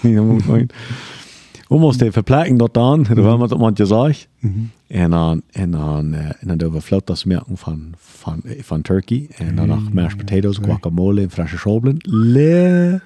helemaal 1.69 1.79
We 1.79 1.79
moesten 1.79 2.13
verplekken 2.13 2.57
dat 2.57 2.75
dan, 2.75 3.03
dat 3.03 3.17
was 3.17 3.39
wat 3.39 3.53
iemand 3.53 3.77
gezegd. 3.77 4.29
En 4.87 5.11
dan, 5.11 5.43
en 5.51 5.71
dan, 5.71 6.15
uh, 6.15 6.21
en 6.21 6.47
dan 6.47 6.57
doen 6.57 6.73
we 6.73 6.81
flautas 6.81 7.25
merken 7.25 7.57
van, 7.57 7.93
van, 7.97 8.43
van 8.45 8.83
Turkey. 8.83 9.27
En 9.37 9.55
dan 9.55 9.67
nog 9.67 9.93
mashed 9.93 10.17
potatoes, 10.17 10.59
guacamole 10.63 11.21
en 11.21 11.31
frisse 11.31 11.59
scholblen. 11.59 11.97
Le, 12.01 13.01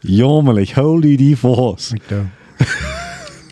jammerlijk, 0.00 0.70
hou 0.70 1.00
die 1.00 1.16
die. 1.16 1.92
Ik 1.92 2.02
doe. 2.08 2.24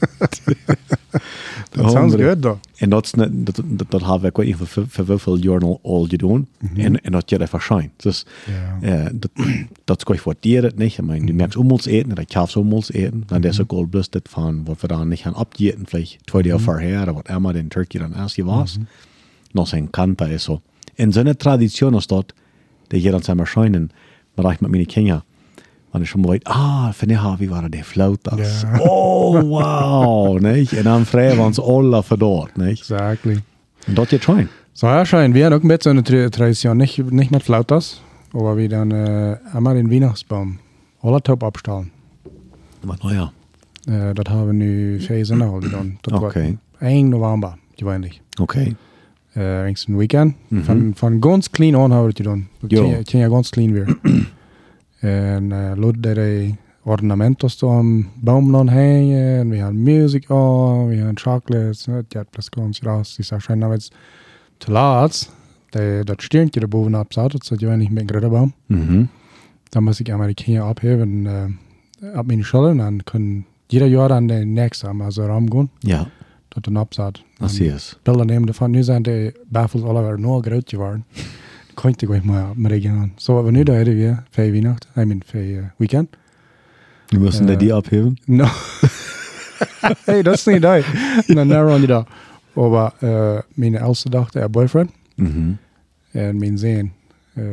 Dat 1.70 1.90
sounds 1.90 2.14
good, 2.14 2.42
though. 2.42 2.58
En 2.76 2.90
dat, 2.90 3.12
dat, 3.16 3.62
dat, 3.64 3.90
dat 3.90 4.24
ik 4.24 4.36
weet 4.36 4.46
niet 4.46 4.56
voor, 4.56 5.06
hoeveel 5.06 5.36
jaar 5.36 5.60
al, 5.60 5.80
al 5.82 6.06
gedaan. 6.06 6.46
En, 6.76 7.00
en 7.04 7.12
dat 7.12 7.30
je 7.30 7.38
dat 7.38 7.48
verschijnt. 7.48 7.90
Dus 7.96 8.26
Ja. 8.46 8.78
ja, 8.88 9.10
dat, 9.14 9.30
dat 9.84 10.04
kan 10.04 10.14
je 10.14 10.22
waarderen 10.24 10.72
niet. 10.76 10.92
Ich 10.92 11.00
meine, 11.02 11.26
du 11.26 11.32
merkst 11.32 11.56
Umholz 11.56 11.86
eten, 11.86 12.12
oder 12.12 12.24
kaufst 12.24 12.56
Umholz 12.56 12.90
eten. 12.90 13.24
Dann 13.26 13.42
der 13.42 13.50
ist 13.50 13.68
gold 13.68 13.90
bloß 13.90 14.10
das 14.10 14.22
von, 14.28 14.66
was 14.66 14.82
wir 14.82 14.88
dann 14.88 15.08
nicht 15.08 15.24
haben 15.26 15.36
abgeten, 15.36 15.86
vielleicht 15.86 16.18
zwei 16.30 16.40
Jahre 16.40 16.60
vorher, 16.60 17.02
oder 17.02 17.14
was 17.16 17.36
immer 17.36 17.52
den 17.52 17.68
Turkey 17.70 17.98
dann 17.98 18.14
erst 18.14 18.38
war. 18.46 18.66
Noch 19.52 19.66
sein 19.66 19.90
Kanter 19.92 20.30
ist 20.30 20.44
so. 20.44 20.60
In 20.96 21.16
einer 21.16 21.36
Tradition 21.38 21.94
ist 21.94 22.10
dort, 22.10 22.34
der 22.90 22.98
jeder 22.98 23.20
einmal 23.28 23.46
scheinen, 23.46 23.90
man 24.36 24.46
reicht 24.46 24.62
mit 24.62 24.70
meinen 24.70 24.86
Kindern. 24.86 25.22
Und 25.92 26.02
ich 26.02 26.10
schon 26.10 26.20
mal, 26.20 26.38
ah, 26.44 26.92
finde 26.92 27.14
ich, 27.14 27.40
wie 27.40 27.50
war 27.50 27.66
der 27.68 27.82
Flautas? 27.84 28.62
Ja. 28.62 28.80
Oh, 28.80 29.34
wow, 29.42 30.38
nicht? 30.40 30.72
Und 30.74 30.84
dann 30.84 31.06
freuen 31.06 31.38
wir 31.38 31.46
uns 31.46 31.58
alle 31.58 32.02
für 32.02 32.18
dort, 32.18 32.56
nicht? 32.58 32.82
Exactly. 32.82 33.38
Und 33.86 33.96
dort 33.96 34.12
jetzt 34.12 34.24
schon. 34.24 34.48
Så 34.74 34.86
här 34.86 35.04
scheint 35.06 35.34
wir 35.34 35.46
haben 35.46 35.54
auch 35.54 35.62
ein 35.62 35.68
bisschen 35.68 35.92
eine 35.92 36.02
Tra- 36.02 36.30
Tradition, 36.30 36.76
nicht, 36.76 36.98
nicht 37.10 37.30
mit 37.32 37.42
Flautas, 37.42 38.00
aber 38.32 38.56
wir 38.56 38.68
dann 38.68 38.90
äh, 38.92 39.36
einmal 39.52 39.74
den 39.74 39.90
Weihnachtsbaum 39.90 40.58
alle 41.02 41.20
Taub 41.22 41.42
abstellen. 41.42 41.90
Aber 42.84 42.96
naja, 43.02 43.32
Äh, 43.88 44.12
das 44.14 44.26
haben 44.28 44.46
wir 44.46 44.52
nu 44.52 44.98
vier 45.00 45.24
Sonne 45.24 45.50
getan. 45.60 45.98
Das 46.02 46.12
Okay. 46.22 46.58
war 46.80 46.88
1 46.88 47.08
November, 47.10 47.56
gewöhnlich. 47.78 48.20
okay. 48.38 48.76
Äh, 49.34 49.66
ein 49.68 49.74
Weekend. 49.98 50.34
Mhm. 50.50 50.62
Von, 50.64 50.94
von 50.94 51.20
ganz 51.20 51.50
clean 51.50 51.74
an 51.74 51.92
haben 51.92 52.04
wir 52.06 52.12
das 52.12 52.14
getan. 52.16 52.48
Ja. 52.68 53.02
ging 53.02 53.20
ja 53.20 53.28
ganz 53.28 53.50
clean 53.50 53.74
weer. 53.74 53.86
en 55.00 55.52
äh, 55.52 55.76
låt 55.76 56.02
de 56.02 56.56
ornamentos 56.84 57.58
då 57.58 57.82
noch 57.82 58.70
hängen, 58.70 59.50
wir 59.52 59.64
haben 59.64 59.84
Musik 59.84 60.30
an, 60.30 60.90
wir 60.90 61.04
haben 61.06 61.16
Chocolates, 61.16 61.86
ne, 61.88 62.04
die 62.04 62.18
hat 62.18 62.28
das 62.32 62.50
ganz 62.50 62.82
raus. 62.84 63.16
Die 63.16 63.22
sagt 63.22 63.42
schon, 63.42 63.62
aber 63.62 63.74
jetzt 63.74 63.92
zu 64.58 64.72
laat, 64.72 65.28
de, 65.74 66.04
das 66.04 66.16
stirnt 66.20 66.54
hier 66.54 66.66
boven 66.66 66.94
absaut, 66.94 67.34
das 67.34 67.50
ist 67.50 67.60
ja 67.62 67.76
nicht 67.76 67.92
mit 67.92 68.10
dem 68.10 68.30
Baum. 68.30 68.52
Mhm. 68.68 69.08
Dann 69.70 69.84
muss 69.84 70.00
ich 70.00 70.06
die 70.06 70.34
Kinder 70.34 70.64
abheben, 70.64 71.26
äh, 71.26 72.06
ab 72.14 72.26
meine 72.26 72.44
Schule, 72.44 72.70
und 72.70 72.78
dann 72.78 73.04
können 73.04 73.44
jeder 73.70 73.86
Jahr 73.86 74.08
dann 74.08 74.28
den 74.28 74.54
nächsten, 74.54 75.02
also 75.02 75.26
Raum 75.26 75.50
gehen, 75.50 75.68
Ja, 75.84 76.06
dat 76.50 76.66
dann 76.66 76.76
absaut. 76.78 77.22
das 77.38 77.56
hier 77.58 77.76
ist. 77.76 77.98
Bilder 78.04 78.24
nemen 78.24 78.48
ervan. 78.48 78.70
Nu 78.70 78.82
zijn 78.82 79.02
de 79.02 79.34
baffels 79.50 79.84
alweer 79.84 80.18
nog 80.18 80.42
groot 80.44 80.70
geworden. 80.70 81.04
Kan 81.80 81.90
je 81.90 82.06
toch 82.06 82.22
maar 82.22 82.46
met 82.54 82.82
gaan. 82.82 83.12
Zo 83.16 83.34
wat 83.34 83.44
we 83.44 83.50
nu 83.50 83.62
daar 83.62 83.76
hebben 83.76 83.94
weer, 83.94 84.22
vijf 84.30 84.50
weihnacht, 84.50 84.88
I 84.96 85.04
mean 85.04 85.22
vijf 85.26 85.48
uh, 85.48 85.62
weekend. 85.76 86.08
Wir 87.08 87.20
müssen 87.20 87.46
da 87.46 87.52
Äh, 87.52 87.58
die 87.58 87.72
abheben. 87.74 88.16
No. 88.26 88.46
hey, 90.04 90.22
dat 90.22 90.34
is 90.34 90.44
niet 90.44 90.62
daar. 90.62 90.84
Dan 91.26 91.48
daar 91.48 91.66
run 91.66 91.80
je 91.80 91.86
daar. 91.86 92.06
Maar 92.52 92.92
uh, 93.00 93.38
mijn 93.54 93.80
oudste 93.80 94.10
dochter, 94.10 94.40
haar 94.40 94.50
boyfriend, 94.50 94.90
Mhm. 95.14 95.50
en 96.10 96.36
mijn 96.38 96.58
zin, 96.58 96.92
uh, 97.34 97.44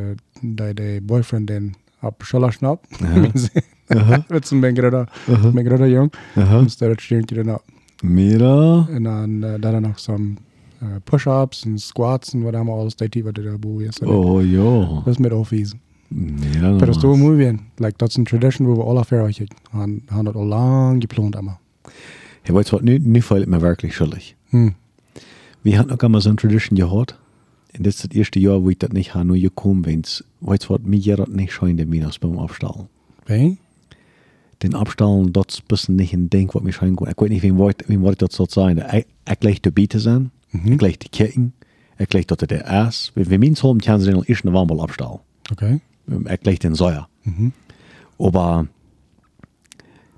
dat 0.41 0.75
de 0.75 1.00
boyfriend 1.03 1.48
den 1.48 1.74
op 2.01 2.22
school 2.25 2.51
snap. 2.51 2.86
Aha. 3.03 3.20
Mijn 3.20 3.32
zin. 3.34 3.62
Aha. 3.88 4.25
Het 4.27 4.44
is 4.44 4.50
een 4.51 4.60
ben 4.60 4.75
grote, 4.77 5.08
Aha. 5.32 5.50
ben 5.51 5.65
grote 5.65 5.89
jong. 5.89 6.13
Aha. 6.36 6.62
Dus 6.62 6.77
dat 6.77 7.01
stuurt 7.01 7.29
je 7.29 7.36
dan 7.44 7.53
op. 7.53 7.63
Mira. 8.03 8.86
En 8.89 9.03
dan 9.03 9.29
uh, 9.29 9.53
daarna 9.60 9.79
nog 9.79 10.00
zo'n 10.00 10.38
uh, 10.39 10.54
push-ups 11.04 11.65
en 11.65 11.77
squats 11.77 12.34
en 12.34 12.42
wat 12.44 12.54
allemaal 12.54 12.80
alles 12.80 12.96
deed 12.96 13.22
wat 13.24 13.38
er 13.38 13.44
daarboven 13.44 13.88
is. 13.88 14.00
Oh 14.00 14.44
ja. 14.44 15.01
Dat 15.04 15.08
is 15.08 15.18
met 15.18 15.32
offies. 15.32 15.74
Ja, 16.10 16.70
Maar 16.70 16.80
dat 16.80 16.88
is 16.88 16.96
toch 16.96 17.04
normaal. 17.04 17.25
mooi 17.25 17.38
weer. 17.38 17.60
Like, 17.75 17.98
dat 17.98 18.10
is 18.10 18.15
een 18.15 18.24
tradition 18.24 18.75
we 18.75 18.84
alle 18.84 19.06
ver 19.06 19.50
Han, 19.70 20.01
han 20.06 20.25
dat 20.25 20.36
al 20.36 20.46
lang 20.46 21.01
geplant 21.01 21.36
allemaal. 21.36 21.60
Ja, 22.44 22.54
weißt 22.54 22.70
du 22.70 22.75
was, 22.75 22.84
nu, 22.84 23.00
nu 23.00 23.20
ich 23.20 23.48
mir 23.48 23.62
wirklich 23.62 23.96
schuldig. 23.96 24.36
Hm. 24.50 24.75
Wir 25.63 25.80
hatten 25.80 25.92
auch 25.92 26.04
einmal 26.04 26.22
so 26.22 26.30
eine 26.30 26.36
Tradition 26.38 26.77
gehabt. 26.77 27.18
Und 27.77 27.86
das 27.86 27.96
ist 27.96 28.06
das 28.06 28.15
erste 28.18 28.39
Jahr, 28.39 28.63
wo 28.63 28.70
ich 28.70 28.77
das 28.77 28.92
nicht 28.92 29.15
habe, 29.15 29.25
nur 29.25 29.38
gekommen 29.38 29.82
bin. 29.82 30.04
Weißt 30.42 30.65
du 30.65 30.70
was, 30.70 30.82
mir 30.84 31.00
geht 31.00 31.20
das 31.20 31.27
nicht 31.27 31.51
scheint, 31.51 31.80
der 31.80 31.88
Minas 31.88 32.20
beim 32.20 32.38
Abstellen. 32.38 32.88
Bij? 33.25 33.58
Den 34.62 34.75
Abstellen, 34.75 35.34
das 35.34 35.46
ist 35.50 35.62
ein 35.62 35.68
bisschen 35.68 35.96
nicht 35.96 36.13
ein 36.13 36.30
Ding, 36.30 36.50
was 36.54 36.63
mir 36.63 36.72
scheint. 36.72 37.01
Ich 37.01 37.18
weiß 37.18 37.30
nicht, 37.30 37.44
wie 37.44 38.01
weit 38.04 38.22
das 38.22 38.36
soll 38.36 38.50
sein. 38.50 38.82
Ich, 38.94 39.06
ich 39.30 39.39
gleich 39.39 39.62
die 39.62 39.72
Biete 39.72 40.00
sein, 40.00 40.32
Mhm. 40.52 40.72
ich 40.74 40.78
gleich 40.78 41.00
die 41.00 41.10
Ketten, 41.10 41.54
ich 41.98 42.10
gleich 42.10 42.28
dort 42.28 42.50
der 42.50 42.70
Ass. 42.72 43.12
Wenn 43.16 43.30
wir 43.30 43.40
meinen 43.40 43.56
Holm, 43.56 43.80
können 43.80 44.02
sie 44.02 44.12
den 44.12 44.24
ersten 44.24 44.54
Warmball 44.54 44.80
abstellen. 44.82 45.20
Oké. 45.52 45.80
Ich 46.32 46.40
gleich 46.42 46.60
den 46.60 46.75
Säuer. 46.75 47.08
Mhm. 47.24 47.52
Aber 48.20 48.68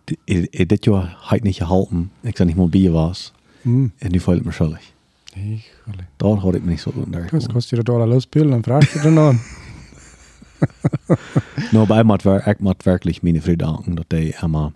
die- 0.10 0.20
ich, 0.26 0.48
ich 0.54 0.68
das 0.68 0.80
Jahr 0.84 1.16
halt 1.30 1.44
nicht 1.44 1.60
gehalten. 1.60 2.12
Ich 2.24 2.38
sag 2.38 2.46
nicht 2.46 2.58
mal 2.58 2.68
Bier 2.68 2.94
was. 2.94 3.34
Hm. 3.64 3.92
Und 4.02 4.22
fühle 4.22 4.38
ich 4.38 4.46
mich 4.46 4.56
schuldig. 4.56 4.94
Ik, 5.36 5.64
allee. 5.86 6.06
Da 6.18 6.42
hatte 6.42 6.58
ich 6.58 6.64
mich 6.64 6.72
nicht 6.74 6.82
so 6.82 6.92
unter. 6.92 7.22
Dus 7.28 7.48
kost 7.48 7.70
je 7.70 7.76
dat 7.76 7.90
al 7.90 8.08
lospullen 8.08 8.54
en 8.54 8.64
vraag 8.64 8.94
je 8.94 9.00
dan 9.02 9.18
aan. 9.20 9.40
No, 11.72 11.82
aber 11.84 12.00
ich 12.00 12.06
muss 12.06 12.20
wer- 12.26 12.48
ich 12.48 12.60
muss 12.60 12.76
wirklich 12.84 13.24
meine 13.24 13.42
Frau 13.42 13.56
danken, 13.56 13.96
dass 13.96 14.08
die 14.12 14.34
immer 14.42 14.74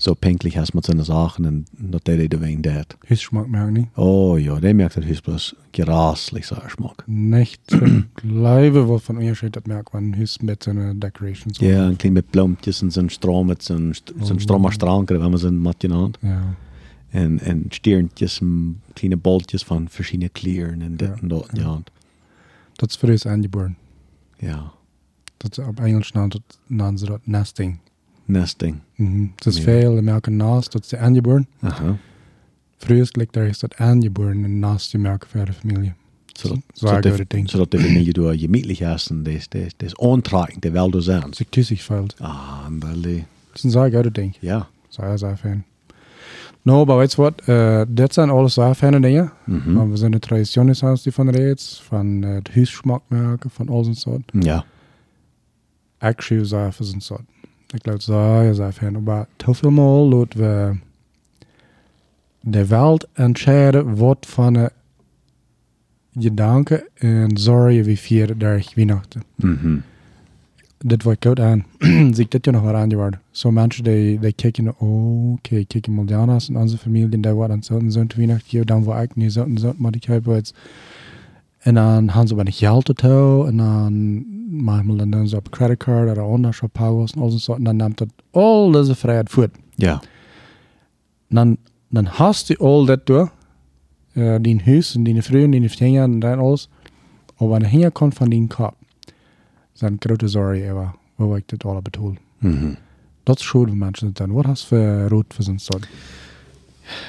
so 0.00 0.14
pünktlich 0.14 0.56
ist 0.56 0.74
mit 0.74 0.84
seinen 0.86 1.04
Sachen 1.04 1.44
und 1.46 1.66
dass 1.78 2.02
die 2.04 2.28
die 2.28 2.40
wegen 2.40 2.62
dat. 2.62 2.96
Hussmaak 3.08 3.48
merk 3.48 3.70
niet. 3.70 3.88
Oh 3.96 4.36
ja, 4.36 4.60
die 4.60 4.72
merkt 4.74 4.96
das 4.96 5.04
ist 5.04 5.22
bloß 5.22 5.56
geraslich, 5.72 6.46
so 6.46 6.56
Geschmack. 6.56 7.04
Nicht 7.06 7.60
gleibe 8.14 8.88
wat 8.88 9.02
van 9.02 9.16
onderscheid 9.16 9.52
dat 9.52 9.66
merk 9.66 9.90
van 9.90 10.14
hus 10.14 10.38
met 10.38 10.62
zijn 10.62 10.98
decorations. 10.98 11.58
Ja, 11.58 11.88
ein 11.88 11.96
klein 11.96 12.12
mit 12.12 12.30
Blumpjes 12.30 12.82
und 12.82 12.96
ein 12.96 13.10
Strom 13.10 13.46
mit 13.46 13.62
so 13.62 13.74
ein 13.74 13.94
Strom 14.40 14.70
Stranke, 14.70 15.20
wenn 15.20 15.30
man 15.30 15.38
so 15.38 15.50
mal 15.50 15.74
genannt. 15.78 16.18
Ja. 16.22 16.54
Und, 17.12 17.74
Stirntjes 17.74 18.40
und 18.40 18.80
kleine 18.94 19.16
Boltjes 19.16 19.62
von 19.62 19.88
verschiedenen 19.88 20.32
Klieren 20.32 20.82
und 20.82 21.00
Ja, 21.02 21.08
dit 21.08 21.22
und 21.22 21.28
dort, 21.30 21.56
ja. 21.56 21.62
ja. 21.62 21.82
Dat 22.76 22.90
is 22.90 22.96
voor 22.96 23.08
ons 23.10 23.26
aangeboren. 23.26 23.76
Ja, 24.40 24.72
Dat 25.38 25.58
is 25.58 25.64
op 25.64 25.80
Engels 25.80 26.12
naam 26.12 26.28
dat 26.28 26.58
naam 26.66 26.96
ze 26.96 27.04
dat 27.04 27.20
nesting. 27.26 27.78
Nesting. 28.28 28.80
Mhm. 28.94 29.26
Het 29.36 29.46
is 29.46 29.56
Ja. 29.56 29.62
veel, 29.62 29.94
de 29.94 30.02
merken 30.02 30.36
naast, 30.36 30.72
dat 30.72 30.82
is 30.82 30.88
de 30.88 30.98
aangeboren. 30.98 31.48
Aha. 31.60 31.96
Vroeger 32.76 33.08
ligt 33.12 33.32
daar 33.32 33.46
is 33.46 33.58
dat 33.58 33.76
aangeboren 33.76 34.44
en 34.44 34.58
naast 34.58 34.90
die 34.90 35.00
merken 35.00 35.28
voor 35.28 35.44
de 35.44 35.52
familie. 35.52 35.92
So, 36.32 36.48
dat- 36.48 36.58
Zo 36.72 36.86
so, 36.86 36.96
ik 36.96 37.02
dat- 37.02 37.18
het 37.18 37.30
ding. 37.30 37.50
so 37.50 37.58
dass 37.58 37.68
die 37.68 37.80
Familie 37.80 38.12
du 38.12 38.38
gemütlich 38.38 38.80
essen, 38.82 39.22
das, 39.24 39.48
das, 39.48 39.72
das 39.76 39.96
antragen, 39.98 40.60
der 40.60 40.72
will 40.72 40.90
du 40.90 41.00
sein. 41.00 41.22
Als 41.22 41.40
ik 41.40 41.48
tussen 41.50 41.76
valt. 41.76 42.14
Ah, 42.20 42.64
en 42.66 42.80
wel, 42.80 43.12
eh, 43.12 43.22
Dat 43.48 43.56
is 43.56 43.62
een 43.62 43.70
zaak 43.70 43.94
uit 43.94 44.04
het 44.04 44.14
ding. 44.14 44.36
ja. 44.40 44.68
Sehr, 44.88 45.18
sehr 45.18 45.36
fan. 45.36 45.64
No, 46.62 46.80
aber 46.80 46.96
weißt 46.96 47.16
du 47.16 47.22
was? 47.22 47.32
Äh, 47.48 47.86
das 47.88 48.14
sind 48.14 48.30
alles 48.30 48.54
sehr 48.54 48.74
feine 48.74 49.00
Dinge. 49.00 49.30
Mhm. 49.46 49.76
Aber 49.78 49.88
wir 49.88 49.96
sind 49.96 50.06
eine 50.12 50.20
Tradition, 50.20 50.68
ist 50.68 51.04
die 51.04 51.10
von 51.12 51.28
Räts, 51.28 51.78
von 51.78 52.22
äh, 52.22 52.40
Hüßschmackmerken, 52.52 53.50
von 53.50 53.68
all 53.70 53.84
so 53.84 53.92
Sort. 53.94 54.22
Ja. 54.34 54.64
Actually, 56.00 56.44
sehr 56.44 56.70
für 56.72 56.84
so 56.84 56.98
Sort. 57.00 57.24
Ich 57.74 57.82
glaube, 57.82 58.00
sehr, 58.00 58.54
sehr 58.54 58.72
fan. 58.72 58.96
Aber 58.96 59.26
viel 59.38 59.70
Mal, 59.70 60.08
laut 60.10 60.38
wir 60.38 60.78
de 62.42 62.70
Welt 62.70 63.08
entscheiden, 63.14 63.98
wat 63.98 64.26
van 64.26 64.52
de 64.52 64.72
gedanken 66.12 66.82
en 66.94 67.36
zorgen 67.36 67.84
we 67.84 67.96
vieren 67.96 68.38
daar 68.38 68.72
Weihnachten. 68.74 69.22
Mhm. 69.34 69.78
dit 70.78 71.02
wordt 71.02 71.18
koud 71.18 71.40
aan. 71.40 71.64
Zie 72.14 72.24
ik 72.24 72.30
dit 72.30 72.44
jaar 72.44 72.54
nog 72.54 72.64
wel 72.64 72.74
aan 72.74 72.90
geworden. 72.90 73.20
Zo 73.30 73.50
mensen 73.50 73.84
die, 73.84 74.18
die 74.18 74.32
kijken, 74.32 74.74
oh, 74.78 75.32
oké, 75.32 75.64
kijken 75.64 75.92
Moldanas 75.92 76.48
en 76.48 76.56
onze 76.56 76.78
familie, 76.78 77.20
die 77.20 77.32
wordt 77.32 77.52
aan 77.52 77.62
zo'n 77.62 77.90
zo'n 77.90 78.10
Weihnacht 78.16 78.46
hier, 78.46 78.64
dan 78.64 78.82
word 78.82 79.02
ik 79.02 79.16
nu 79.16 79.30
zo'n 79.30 79.58
zo'n, 79.58 79.74
maar 79.76 79.94
ik 79.94 80.04
heb 80.04 80.24
het. 80.24 80.54
En 81.58 81.74
dan 81.74 82.10
gaan 82.10 82.28
ze 82.28 82.34
bij 82.34 82.44
de 82.44 82.52
geld 82.52 82.96
toe, 82.96 83.46
en 83.46 83.56
dan 83.56 84.24
manchmal 84.50 84.96
dan 84.96 85.10
doen 85.10 85.28
ze 85.28 85.36
op 85.36 85.50
creditcard, 85.50 86.10
oder 86.10 86.22
anders 86.22 86.60
op 86.60 86.72
powers 86.72 87.12
en 87.12 87.20
al 87.20 87.30
zo'n 87.30 87.38
soort, 87.38 87.58
en 87.58 87.64
dan 87.64 87.76
neemt 87.76 87.98
dat 87.98 88.08
al 88.30 88.70
deze 88.70 88.94
vrijheid 88.94 89.30
voort. 89.30 89.56
Ja. 89.74 90.02
En 91.28 91.34
dan, 91.34 91.56
dan 91.88 92.04
hast 92.04 92.46
du 92.46 92.56
al 92.56 92.84
dat 92.84 93.06
door, 93.06 93.32
uh, 94.12 94.36
die 94.40 94.60
huis 94.64 94.94
en 94.94 95.02
die 95.02 95.22
vrouw 95.22 95.42
en 95.42 95.50
die 95.50 95.70
vrienden 95.70 96.02
en 96.02 96.18
dan 96.18 96.38
alles, 96.38 96.68
aber 97.36 97.48
wanneer 97.48 97.78
je 97.78 97.90
komt 97.90 98.14
van 98.14 98.28
die 98.28 98.46
kop, 98.46 98.74
zijn 99.72 99.96
grote 99.98 100.28
zorgen 100.28 100.64
ever, 100.64 100.94
waar 101.14 101.36
ik 101.36 101.48
dit 101.48 101.64
alle 101.64 101.82
bedoel. 101.82 102.14
Mhm. 102.38 102.74
Dat 103.22 103.38
is 103.38 103.48
goed 103.48 103.68
voor 103.68 103.76
mensen 103.76 104.10
dan. 104.12 104.32
Wat 104.32 104.44
hast 104.44 104.66
voor 104.66 105.06
rood 105.08 105.24
voor 105.28 105.44
zijn 105.44 105.58
soort? 105.58 105.88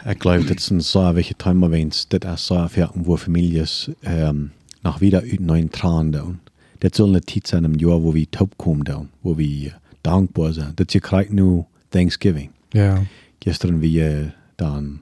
Ich 0.06 0.18
glaube, 0.18 0.44
das 0.44 0.66
sind 0.66 0.84
so 0.84 1.14
welche 1.14 1.36
Timer, 1.36 1.70
wenn 1.70 1.88
es 1.88 2.08
das 2.08 2.34
ist 2.34 2.46
so 2.48 2.68
Fährten, 2.68 3.06
wo 3.06 3.16
Familien 3.16 3.68
ähm, 4.02 4.52
nach 4.82 5.00
wieder 5.00 5.24
über 5.24 5.44
neuen 5.44 5.70
Tran 5.70 6.12
down. 6.12 6.40
Das 6.80 6.96
soll 6.96 7.10
eine 7.10 7.22
Zeit 7.22 7.48
sein 7.48 7.66
im 7.66 7.76
Jahr, 7.76 8.02
wo 8.04 8.14
wir 8.14 8.30
taub 8.32 8.58
kommen 8.58 8.84
down, 8.84 9.10
wo 9.22 9.38
wir 9.38 9.74
dankbar 10.04 10.54
sind. 10.54 10.80
Das 10.80 10.94
ist 10.94 11.04
gerade 11.04 11.36
nur 11.36 11.66
Thanksgiving. 11.92 12.52
Ja. 12.74 13.04
Gestern 13.40 13.82
wir 13.82 14.34
dann 14.58 15.02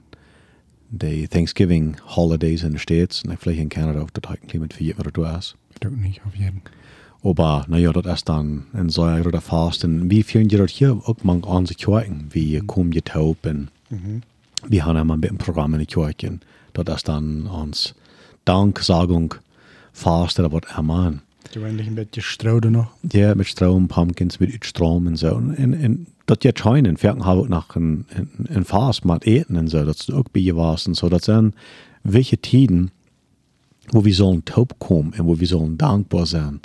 die 0.90 1.28
Thanksgiving 1.28 1.96
Holidays 2.16 2.62
in 2.62 2.72
den 2.72 2.78
States 2.78 3.22
und 3.22 3.38
vielleicht 3.38 3.60
in 3.60 3.68
Kanada 3.68 4.02
auch 4.02 4.10
das 4.10 4.28
heute 4.30 4.58
mit 4.58 4.74
vier 4.74 4.98
oder 4.98 5.10
du 5.10 5.26
hast. 5.26 5.56
Ook 5.84 5.96
niet, 5.96 6.20
auf 6.26 6.34
jeden. 6.34 6.62
Aber 7.22 7.64
naja, 7.68 7.92
das 7.92 8.20
ist 8.20 8.28
dann 8.28 8.66
ein 8.72 8.88
so 8.88 9.02
ein 9.02 9.26
oder 9.26 9.40
fast. 9.40 9.84
Und 9.84 10.10
wie 10.10 10.22
führen 10.22 10.48
die 10.48 10.56
das 10.56 10.70
hier 10.70 10.92
auch 10.92 11.16
man 11.22 11.44
an 11.44 11.66
sich 11.66 11.76
Kirchen, 11.76 12.28
wie 12.30 12.58
kommen 12.60 12.90
die 12.90 13.02
taub 13.02 13.44
und 13.44 13.68
wir 14.66 14.84
haben 14.84 14.96
einmal 14.96 15.16
mit 15.16 15.30
dem 15.30 15.38
Programm 15.38 15.74
in 15.74 15.80
die 15.80 15.86
Kirchen. 15.86 16.40
Das 16.72 16.96
ist 16.96 17.08
dann 17.08 17.46
uns 17.46 17.94
Danksagung 18.44 19.34
fast, 19.92 20.38
aber 20.40 20.60
einmal. 20.74 21.20
Je 21.50 21.58
bent 21.58 21.80
een 21.80 21.94
beetje 21.94 22.20
strooden 22.20 22.72
nog. 22.72 22.94
Ja, 23.08 23.34
mit 23.34 23.46
Strom, 23.46 23.86
Pumpkins, 23.86 24.38
mit 24.38 24.64
Strom 24.64 25.06
und 25.06 25.18
so. 25.18 25.34
Und, 25.34 25.58
und, 25.58 25.84
und 25.84 26.06
das 26.26 26.38
jetzt 26.42 26.60
scheinen, 26.60 26.96
fährten 26.96 27.24
haben 27.24 27.40
auch 27.40 27.48
nach 27.48 27.76
ein, 27.76 28.04
ein, 28.14 28.46
ein 28.54 28.64
Fast 28.64 29.04
mit 29.04 29.26
Eten 29.26 29.56
und 29.56 29.68
so, 29.68 29.84
das 29.84 30.00
ist 30.00 30.12
auch 30.12 30.24
bei 30.32 30.50
was 30.54 30.86
und 30.86 30.94
so. 30.94 31.08
Das 31.08 31.24
sind 31.24 31.54
welche 32.04 32.36
Tiden, 32.36 32.90
wo 33.90 34.04
wir 34.04 34.14
sollen 34.14 34.44
taub 34.44 34.78
kommen 34.78 35.14
und 35.18 35.26
wo 35.26 35.40
wir 35.40 35.46
sollen 35.46 35.78
dankbar 35.78 36.26
sein. 36.26 36.60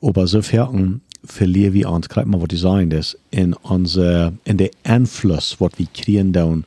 Aber 0.00 0.26
so 0.26 0.42
fährten 0.42 1.02
verlieren 1.24 1.74
wir 1.74 1.90
uns, 1.90 2.08
gerade 2.08 2.28
mal, 2.28 2.40
was 2.40 2.48
ich 2.52 2.60
sagen, 2.60 2.90
das 2.90 3.18
in 3.30 3.52
unser, 3.54 4.32
in 4.44 4.56
der 4.56 4.70
Einfluss, 4.84 5.56
was 5.58 5.72
wir 5.76 5.86
kriegen 5.92 6.32
dann 6.32 6.64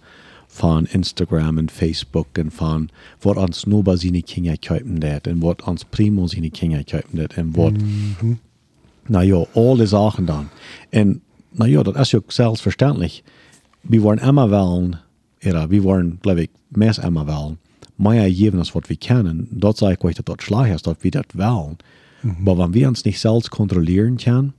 von 0.59 0.85
Instagram 0.87 1.57
und 1.57 1.71
Facebook 1.71 2.27
und 2.37 2.51
von, 2.51 2.89
was 3.21 3.37
uns 3.37 3.65
nur 3.65 3.81
bei 3.85 3.95
seinen 3.95 4.25
Kindern 4.25 4.57
kaufen 4.59 4.99
das 4.99 5.21
und 5.25 5.41
was 5.41 5.65
uns 5.65 5.85
primo 5.85 6.27
seine 6.27 6.49
Kinder 6.49 6.83
kaufen 6.83 7.25
das 7.25 7.37
und 7.37 7.57
was, 7.57 7.73
naja, 9.07 9.45
alle 9.55 9.87
Sachen 9.87 10.25
dann. 10.25 10.49
Und 10.91 11.21
naja, 11.53 11.81
das 11.81 11.95
ist 12.01 12.11
ja 12.11 12.19
selbstverständlich. 12.27 13.23
Wir 13.83 14.03
wollen 14.03 14.19
immer 14.19 14.51
wählen, 14.51 14.97
oder 15.45 15.71
wir 15.71 15.83
wollen, 15.85 16.19
glaube 16.21 16.43
ich, 16.43 16.49
mehr 16.71 16.97
immer 16.99 17.25
wählen. 17.25 17.57
Mehr 17.97 18.29
geben, 18.29 18.59
als 18.59 18.75
was 18.75 18.89
wir 18.89 18.97
kennen. 18.97 19.47
Dort 19.51 19.77
sage 19.77 19.95
ich 19.97 20.03
euch, 20.03 20.15
dass 20.15 20.25
das 20.25 20.43
schlecht 20.43 20.75
ist, 20.75 20.87
dass 20.87 20.97
wir 21.01 21.11
das 21.11 21.23
wählen. 21.33 21.77
Aber 22.45 22.57
wenn 22.65 22.73
wir 22.73 22.89
uns 22.89 23.05
nicht 23.05 23.19
selbst 23.19 23.49
kontrollieren 23.49 24.17
können, 24.17 24.53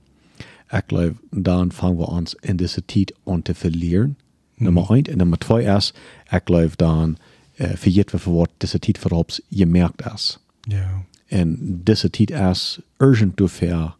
ich 0.73 0.87
glaube, 0.87 1.15
dann 1.31 1.69
fangen 1.69 1.99
wir 1.99 2.09
uns 2.09 2.35
in 2.41 2.57
dieser 2.57 2.87
Zeit 2.87 3.13
an 3.25 3.45
zu 3.45 3.53
verlieren. 3.53 4.15
Nummer 4.61 4.89
eins. 4.91 5.09
Und 5.09 5.17
Nummer 5.17 5.39
zwei 5.39 5.63
ist, 5.77 5.93
ich 6.31 6.45
glaube, 6.45 6.71
dann 6.77 7.17
äh, 7.57 7.75
für 7.77 7.89
jedes 7.89 8.25
Wort 8.25 8.51
diese 8.61 8.79
Zeit 8.79 8.97
für 8.97 9.09
uns 9.15 9.41
gemerkt 9.51 10.01
ist. 10.15 10.39
Ja. 10.67 11.03
En 11.27 11.57
deze 11.83 12.09
tijd 12.09 12.31
is 12.31 12.79
urgent 12.99 13.37
dafür 13.39 13.95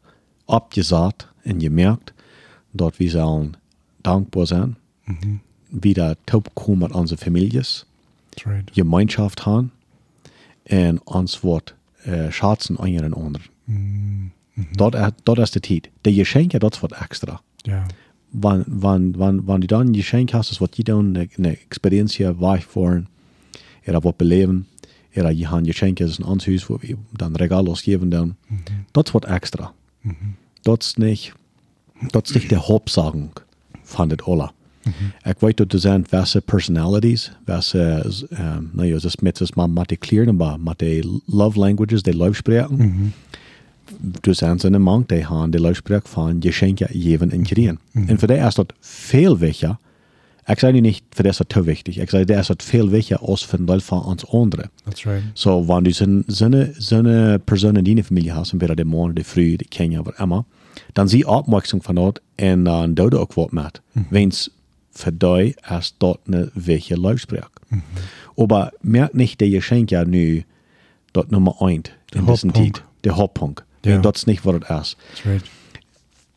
abgesagt 0.46 1.28
en 1.44 1.60
gemerkt, 1.62 2.14
dat 2.72 2.98
we 2.98 3.10
zullen 3.10 3.54
dankbaar 4.02 4.48
zijn, 4.48 4.76
wieder 5.70 6.16
taub 6.26 6.50
kommen 6.54 6.80
mit 6.88 6.92
unseren 6.96 7.24
Familien, 7.24 7.64
That's 8.30 8.46
right. 8.46 8.70
Gemeinschaft 8.74 9.46
haben 9.46 9.72
en 10.64 11.00
ons 11.06 11.40
wordt 11.42 11.74
äh, 12.06 12.32
schatzen 12.32 12.78
an 12.78 12.88
ihren 12.88 13.14
anderen. 13.14 13.42
Dat, 14.72 14.96
is- 14.96 15.10
dat 15.24 15.38
is 15.38 15.52
de 15.52 15.60
tijd. 15.60 15.90
De 16.02 16.14
geschenken, 16.14 16.60
dat 16.60 16.80
wat 16.80 16.92
extra. 16.92 17.42
Ja. 17.56 17.86
Wann, 18.34 18.64
wann, 18.68 19.18
wann, 19.18 19.46
wann 19.46 19.62
du 19.62 19.68
dann 19.68 19.88
ein 19.88 19.94
Geschenk 19.94 20.34
hast, 20.34 20.52
ist 20.52 20.62
was 20.62 20.70
dann 20.72 21.16
eine, 21.16 21.28
eine 21.38 21.52
Experienz 21.52 22.20
wahrfahren, 22.20 23.08
oder 23.88 24.04
was 24.04 24.16
beleven, 24.16 24.66
oder 25.16 25.34
die 25.34 25.48
haben 25.48 25.66
Geschenke, 25.66 26.04
das 26.04 26.14
ist 26.14 26.20
ein 26.20 26.26
Anzug, 26.26 26.70
wo 26.70 26.82
wir 26.82 26.98
dann 27.18 27.36
Regalos 27.36 27.82
geben 27.84 28.10
dann. 28.10 28.36
Das 28.94 29.06
ist 29.08 29.14
was 29.14 29.24
extra. 29.30 29.74
Das 30.64 30.78
ist 30.82 31.00
nicht, 31.00 31.34
das 32.12 32.24
ist 32.26 32.36
nicht 32.36 32.52
der 32.52 32.68
Hauptsagung 32.68 33.32
von 33.84 34.10
das 34.10 34.26
alle. 34.26 34.52
Ik 35.24 35.40
weet 35.40 35.58
dat 35.58 35.74
er 35.74 35.80
zijn 35.80 36.06
welke 36.10 36.42
personalities, 36.42 37.32
welke, 37.46 38.06
um, 38.30 38.70
nou 38.74 38.88
ja, 38.88 38.98
das 38.98 39.16
met 39.16 39.38
das 39.38 39.54
man 39.54 39.74
met 39.74 39.90
de 39.90 39.96
kleren, 39.96 40.36
maar 40.36 40.60
met 40.60 40.80
de 40.80 41.20
love 41.26 41.60
languages, 41.60 42.02
die 42.02 42.16
love 42.16 42.34
spreken. 42.34 42.80
Er 42.80 43.40
zijn 44.22 44.60
ze 44.60 44.72
een 44.72 44.82
man 44.82 45.04
die 45.08 45.26
gaan 45.26 45.52
de 45.52 45.74
spreken 45.74 46.10
van 46.10 46.36
geschenken 46.40 46.88
geven 46.92 47.32
en 47.32 47.44
krijgen. 47.44 47.80
En 47.94 48.20
voor 48.20 48.28
die 48.28 48.38
is 48.38 48.56
dat 48.56 48.74
veel 48.80 49.38
wichtiger. 49.38 49.78
Ik 50.46 50.60
zei 50.60 50.74
nu 50.74 50.80
niet, 50.80 51.04
voor 51.10 51.24
die 51.24 51.32
is 51.32 51.38
dat 51.38 51.50
te 51.50 51.64
wichtig. 51.64 51.98
Ik 51.98 52.10
zei, 52.10 52.26
dat 52.26 52.38
is 52.38 52.48
dat 52.48 52.64
veel 52.64 52.90
wichtiger 52.90 53.26
als 53.26 53.46
voor 53.46 53.66
deel 53.66 53.80
van 53.80 54.04
ons 54.04 54.28
anderen. 54.28 54.72
That's 54.84 55.04
right. 55.06 55.24
So, 55.34 55.66
wenn 55.66 55.84
du 55.84 55.92
so 56.78 56.96
eine 56.96 57.40
Person 57.40 57.76
in 57.76 57.84
deiner 57.84 58.04
Familie 58.04 58.34
hast, 58.34 58.52
entweder 58.54 58.76
der 58.76 58.86
Mann, 58.86 59.14
die 59.14 59.24
Frau, 59.24 59.56
die 59.58 59.68
Kinder, 59.70 60.06
was 60.06 60.20
immer, 60.20 60.46
dann 60.94 61.08
sie 61.08 61.26
Abwechslung 61.26 61.82
von 61.84 61.96
dort 61.96 62.22
und 62.40 62.66
dann 62.66 62.96
dort 62.96 63.16
auch 63.16 63.30
was 63.36 63.52
mit. 63.52 63.82
Wenn 64.10 64.30
es 64.30 64.52
für 64.92 65.12
dich 65.12 65.56
erst 65.70 65.96
dort 66.00 66.20
eine 66.28 66.52
welche 66.56 66.96
Laufsprech. 66.96 67.50
Aber 68.38 68.72
merkt 68.82 69.16
nicht 69.16 69.40
der 69.40 69.50
Geschenk 69.50 69.92
ja 69.92 70.06
nu 70.06 70.44
dort 71.14 71.32
Nummer 71.32 71.62
eins 71.62 71.92
in 72.14 72.26
diesem. 72.26 72.54
Zeit. 72.54 72.84
Der 73.04 73.16
Hauptpunkt. 73.16 73.64
Ja. 73.86 73.98
Das 74.00 74.18
ist 74.18 74.28
nicht, 74.28 74.46
was 74.46 74.56
es 74.56 74.62
ist. 74.62 74.70
That's 74.70 75.26
right. 75.26 75.44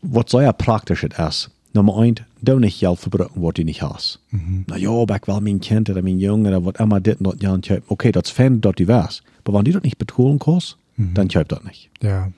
Was 0.02 0.24
so 0.28 0.40
ja 0.40 0.52
praktisch 0.52 1.04
es 1.04 1.18
ist. 1.18 1.50
Nummer 1.72 1.98
eins, 1.98 2.20
du 2.40 2.58
nicht 2.60 2.78
Geld 2.78 2.98
verbruiken, 2.98 3.42
was 3.42 3.54
du 3.54 3.64
nicht 3.64 3.82
hast. 3.82 4.20
Na 4.68 4.76
ja, 4.76 4.90
aber 4.90 5.16
ich 5.16 5.26
will 5.26 5.40
mein 5.40 5.60
Kind 5.60 5.90
oder 5.90 6.02
mein 6.02 6.20
Junge 6.20 6.48
oder 6.50 6.64
was 6.64 6.74
immer 6.78 7.00
dit 7.00 7.20
und 7.20 7.26
das 7.42 7.68
ja. 7.68 7.78
Okay, 7.88 8.12
das 8.12 8.30
fein, 8.30 8.60
dass 8.60 8.74
du 8.76 8.86
weißt. 8.86 9.22
Aber 9.44 9.58
wenn 9.58 9.64
du 9.64 9.72
das 9.72 9.82
nicht 9.82 9.98
betonen 9.98 10.38
kannst, 10.38 10.76
dann 10.96 11.26
köp 11.28 11.48
das 11.48 11.64
nicht. 11.64 11.90
Yeah. 12.02 12.30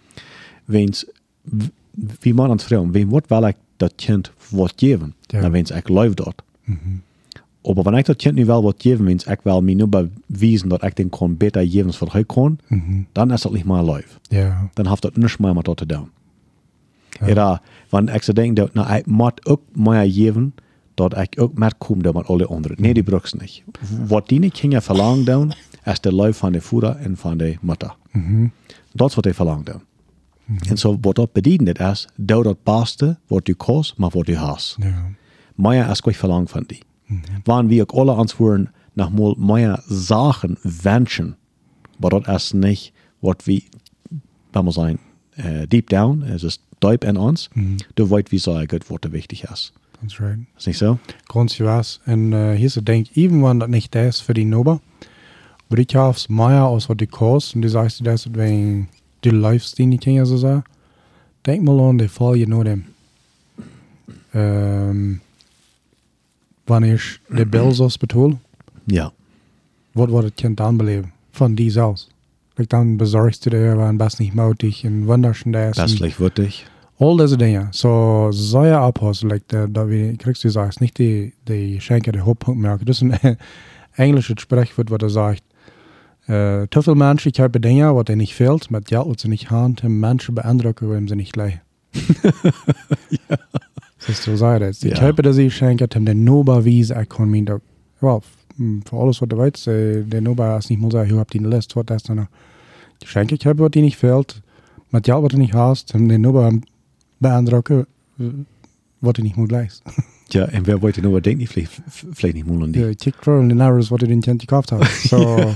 Wens, 0.66 1.06
w- 1.44 1.68
wie 2.22 2.32
man 2.32 2.48
ans 2.50 2.64
Frauen, 2.64 2.94
wem 2.94 3.10
wird 3.12 3.26
ich 3.30 3.56
das 3.78 3.90
Kind 3.98 4.32
was 4.50 4.74
geben? 4.76 5.12
Ja. 5.30 5.42
Dan 5.42 5.52
wens 5.52 5.70
ich 5.70 5.88
läuft 5.88 6.20
dort. 6.20 6.42
Aber 7.66 7.84
wenn 7.84 7.94
ich 7.94 8.04
das 8.04 8.16
Kind 8.18 8.36
nicht 8.36 8.46
will 8.46 8.62
was 8.62 8.76
geben, 8.78 9.06
wens 9.06 9.26
ich 9.26 9.44
will 9.44 9.60
mir 9.60 9.76
nur 9.76 9.88
beweisen, 9.88 10.70
dass 10.70 10.82
ich 10.82 10.94
den 10.94 11.10
kann 11.10 11.36
besser 11.36 11.66
geben, 11.66 11.88
was 11.88 12.14
ich 12.14 12.28
kann, 12.28 12.58
dann 13.12 13.30
ist 13.30 13.44
das 13.44 13.52
nicht 13.52 13.66
mal 13.66 13.84
läuft. 13.84 14.20
Yeah. 14.32 14.70
Dan 14.74 14.88
heeft 14.88 15.02
dat 15.02 15.16
niks 15.16 15.38
meer 15.38 15.54
met 15.54 15.64
dat 15.64 15.76
te 15.76 15.86
doen. 15.86 16.10
Ja. 17.26 17.62
want 17.88 18.14
ik 18.14 18.22
zou 18.22 18.36
denken 18.36 18.54
dat 18.54 18.74
nou, 18.74 18.96
ik 18.96 19.06
moet 19.06 19.46
ook 19.46 19.60
meer 19.72 20.12
geven, 20.12 20.54
dat 20.94 21.16
ik 21.18 21.40
ook 21.40 21.58
met 21.58 21.74
kom 21.78 22.02
doen 22.02 22.14
met 22.14 22.26
alle 22.26 22.46
anderen. 22.46 22.76
Nee, 22.80 22.94
die 22.94 23.02
brooks 23.02 23.32
niet. 23.32 23.62
Wat 24.06 24.28
die 24.28 24.50
kinderen 24.50 24.82
verlangen 24.82 25.24
doen, 25.24 25.52
is 25.84 26.00
de 26.00 26.14
life 26.14 26.38
van 26.38 26.52
de 26.52 26.60
vader 26.60 26.96
en 26.96 27.16
van 27.16 27.36
de 27.36 27.56
moeder. 27.60 27.94
Dat 28.92 29.08
is 29.08 29.14
wat 29.14 29.24
die 29.24 29.34
verlangen 29.34 29.64
doen. 29.64 29.82
En 30.68 30.78
zo 30.78 30.98
wat 31.00 31.14
dat 31.14 31.32
betekent 31.32 31.78
is, 31.78 32.08
doe 32.16 32.42
dat 32.42 32.62
beste 32.62 33.18
wat 33.26 33.46
je 33.46 33.54
kost, 33.54 33.96
maar 33.96 34.10
wat 34.12 34.26
je 34.26 34.36
haast. 34.36 34.76
Yeah. 34.78 34.94
Meer 35.54 35.90
is 35.90 36.00
ik 36.00 36.16
verlang 36.16 36.50
van 36.50 36.64
die. 36.66 36.82
We 37.44 37.80
ook 37.80 37.90
alle 37.90 38.12
antwoorden 38.12 38.72
nog 38.92 39.12
mal 39.12 39.36
meer 39.38 39.82
zaken 39.88 40.58
wensen, 40.82 41.36
maar 41.98 42.10
dat 42.10 42.28
is 42.28 42.52
niet 42.52 42.92
wat 43.18 43.44
we, 43.44 43.62
laten 44.50 44.64
we 44.64 44.70
zeggen, 44.70 44.98
uh, 45.38 45.62
deep 45.68 45.88
down, 45.88 46.22
es 46.22 46.42
ist 46.42 46.60
diep 46.78 47.04
in 47.04 47.16
ons, 47.16 47.48
du 47.94 48.10
weißt, 48.10 48.30
wie 48.30 48.38
sagen, 48.38 48.80
wat 48.86 49.04
er 49.04 49.12
wichtig 49.12 49.42
ist. 49.50 49.72
That's 50.00 50.20
right. 50.20 50.38
Ist 50.56 50.66
nicht 50.66 50.78
so? 50.78 50.98
Ganz 51.32 51.58
was. 51.58 52.00
En 52.04 52.32
uh, 52.32 52.50
hier 52.50 52.64
is 52.64 52.74
het 52.74 52.86
denk, 52.86 53.06
even 53.14 53.40
wanneer 53.40 53.58
dat 53.58 53.68
niet 53.68 53.94
is 53.94 54.22
voor 54.22 54.34
die 54.34 54.46
nober, 54.46 54.78
maar 55.66 55.78
ik 55.78 55.90
heb 55.90 56.16
meer 56.28 56.60
als 56.60 56.86
wat 56.86 56.98
die 56.98 57.08
kost, 57.08 57.54
en 57.54 57.60
die 57.60 57.70
zegt 57.70 58.04
dat 58.04 58.22
het 58.22 58.34
wegen 58.34 58.88
die 59.20 59.32
lifestyle 59.32 59.88
die 59.88 59.98
kinderen 59.98 60.28
zo 60.28 60.36
zeggen. 60.36 60.64
Denk 61.40 61.62
mal 61.62 61.88
aan 61.88 61.96
de 61.96 62.08
val 62.08 62.34
je 62.34 62.48
nodig. 62.48 62.78
Um, 64.34 65.20
wanneer 66.66 67.20
ik 67.28 67.36
de 67.36 67.46
bills 67.46 67.96
betoel, 67.98 68.38
Ja. 68.84 69.12
wat 69.92 70.08
wordt 70.08 70.26
het 70.26 70.34
kind 70.34 70.56
dan 70.56 70.76
beleven? 70.76 71.12
Van 71.30 71.54
die 71.54 71.70
zelfs. 71.70 72.08
Like 72.54 72.68
dan 72.76 72.96
bezorgst 72.96 73.42
du 73.42 73.50
dir, 73.50 73.76
waren 73.76 73.96
best 73.96 74.18
nicht 74.18 74.34
mutig 74.34 74.84
und 74.84 75.06
wunderschön 75.06 75.52
das. 75.52 75.78
und 75.78 75.84
Bestlich 75.84 76.18
würdig. 76.18 76.64
All 76.98 77.16
diese 77.18 77.36
Dinge. 77.36 77.68
So, 77.72 78.28
so 78.32 78.64
ja 78.64 78.80
abhaust, 78.80 79.22
like, 79.22 79.42
da, 79.48 79.66
da 79.66 79.86
wie, 79.88 80.16
kriegst 80.16 80.42
du 80.44 80.48
sagst, 80.48 80.80
nicht 80.80 80.96
die, 80.98 81.32
die 81.46 81.78
Schenke, 81.80 82.12
der 82.12 82.24
Hauptpunkt 82.24 82.58
merken. 82.60 82.86
Das 82.86 83.02
ist 83.02 83.12
ein 83.22 83.36
englisches 83.96 84.40
Sprichwort, 84.40 84.90
wo 84.90 84.96
er 84.96 85.10
sagt, 85.10 85.42
äh, 86.26 86.66
zu 86.70 86.80
viele 86.82 86.96
Menschen, 86.96 87.30
ich 87.34 87.40
habe 87.40 87.60
Dinge, 87.60 87.94
was 87.94 88.04
dir 88.06 88.16
nicht 88.16 88.34
fehlt, 88.34 88.70
mit 88.70 88.86
Geld, 88.86 89.06
was 89.06 89.20
sie 89.20 89.28
nicht 89.28 89.50
haben, 89.50 89.76
die 89.76 89.88
Menschen 89.88 90.34
beeindrucken, 90.34 90.88
wenn 90.90 91.06
sie 91.08 91.16
nicht 91.16 91.36
leih. 91.36 91.60
ja. 93.10 93.36
Das 94.06 94.18
ist 94.18 94.22
so 94.24 94.36
sei 94.36 94.58
das. 94.58 94.82
Ich 94.82 94.92
Ja. 94.98 95.02
habe 95.02 95.22
das 95.22 95.36
ich 95.38 95.54
schenke, 95.56 95.88
dem 95.88 96.04
der 96.04 96.14
Noba 96.14 96.64
Wiese, 96.64 96.96
ich 97.02 97.08
kann 97.08 97.28
mir 97.30 97.44
da, 97.44 97.58
well, 98.00 98.18
f- 98.18 98.88
für 98.88 98.96
alles, 98.96 99.20
was 99.20 99.28
du 99.28 99.36
weißt, 99.36 99.66
äh, 99.68 100.02
der 100.02 100.20
Noba 100.20 100.56
ist 100.58 100.70
nicht 100.70 100.80
mal 100.80 100.90
sagen, 100.90 101.10
ich 101.10 101.16
hab 101.16 101.30
die 101.30 101.40
das 101.40 101.68
dann 101.68 102.16
noch. 102.16 102.26
Die 103.02 103.06
Schenke, 103.06 103.34
ich 103.34 103.44
habe, 103.46 103.58
was 103.64 103.70
dir 103.72 103.82
nicht 103.82 103.96
fehlt, 103.96 104.42
Geld, 104.92 105.22
was 105.22 105.28
du 105.32 105.38
nicht 105.38 105.52
hast, 105.54 105.92
dem 105.92 106.08
der 106.08 106.18
Noba 106.18 106.50
beeindrucken, 107.20 107.86
äh, 108.18 108.24
was 109.00 109.12
du 109.14 109.22
nicht 109.22 109.36
mal 109.36 109.48
leist. 109.48 109.82
Ja, 110.32 110.44
und 110.46 110.66
wer 110.66 110.82
wollte 110.82 111.00
nur 111.02 111.20
denken, 111.20 111.46
vielleicht, 111.46 111.70
vielleicht 111.88 112.34
nicht 112.34 112.48
mal 112.48 112.60
an 112.64 112.72
die. 112.72 112.80
Ja, 112.80 112.88
ich 112.88 112.98
kick 112.98 113.14
in 113.28 113.48
den 113.48 113.60
Arrows, 113.60 113.92
was 113.92 114.00
du 114.00 114.08
den 114.08 114.20
Kind 114.20 114.40
gekauft 114.40 114.72
hast. 114.72 115.04
So, 115.08 115.54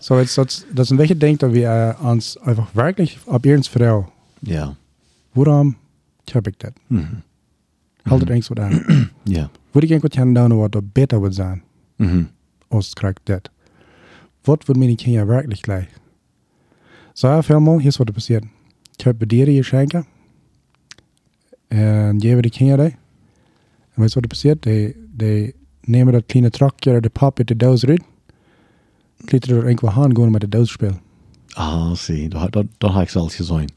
so 0.00 0.18
jetzt, 0.18 0.38
das, 0.38 0.64
das 0.74 0.88
sind 0.88 0.96
welche 0.96 1.14
denkt, 1.14 1.42
dass 1.42 1.52
wir 1.52 1.94
uns 2.02 2.38
einfach 2.38 2.74
wirklich 2.74 3.18
ab 3.26 3.44
ihrens 3.44 3.68
Frau, 3.68 4.08
Ja. 4.40 4.74
woran 5.34 5.76
habe 6.34 6.48
ich 6.48 6.56
das? 6.56 6.72
Mhm. 6.88 7.18
Haltet 8.10 8.30
irgendwas 8.30 8.50
was 8.50 8.64
an. 8.64 9.10
Ja. 9.26 9.50
Würde 9.72 9.86
ich 9.86 9.92
irgendwas 9.92 10.18
haben, 10.18 10.34
dann, 10.34 10.58
was 10.58 10.70
da 10.70 10.80
besser 10.80 11.20
wird 11.22 11.34
sein, 11.34 11.62
Mhm. 11.98 12.28
als 12.70 12.94
kriegt 12.94 13.28
das. 13.28 13.42
Was 14.44 14.58
wird 14.66 14.78
mir 14.78 14.88
die 14.88 14.96
Kinder 14.96 15.26
wirklich 15.28 15.62
gleich? 15.62 15.88
So, 17.14 17.26
ja, 17.28 17.42
viel 17.42 17.60
mal, 17.60 17.80
hier 17.80 17.88
ist 17.88 17.98
was 18.00 18.06
da 18.06 18.12
passiert. 18.12 18.44
Ich 18.98 19.06
habe 19.06 19.26
dir 19.26 19.46
die 19.46 19.56
Geschenke 19.56 20.04
und 21.70 22.18
gebe 22.20 22.42
die 22.42 22.50
Kinder 22.50 22.76
die. 22.78 22.94
Und 23.96 24.04
weißt 24.04 24.16
du, 24.16 24.20
was 24.20 24.22
da 24.22 24.28
passiert? 24.28 24.64
Die, 24.64 24.94
die 25.12 25.54
nehmen 25.86 26.12
das 26.12 26.22
kleine 26.28 26.50
Traktor 26.50 26.92
oder 26.94 27.02
die 27.02 27.08
Pappe, 27.08 27.44
die 27.44 27.56
Dose 27.58 27.88
rein, 27.88 27.98
klettern 29.26 29.56
dort 29.56 29.66
irgendwo 29.66 29.94
hin, 29.94 30.14
gehen 30.14 30.30
mit 30.30 30.42
der 30.42 30.50
Dose 30.50 30.70
spielen. 30.72 30.98
Ah, 31.54 31.94
zie, 31.96 32.28
dat, 32.28 32.52
dat, 32.52 32.66
dat 32.78 32.92
had 32.92 33.02
ik 33.02 33.10
zelfs 33.10 33.34
gezien. 33.36 33.68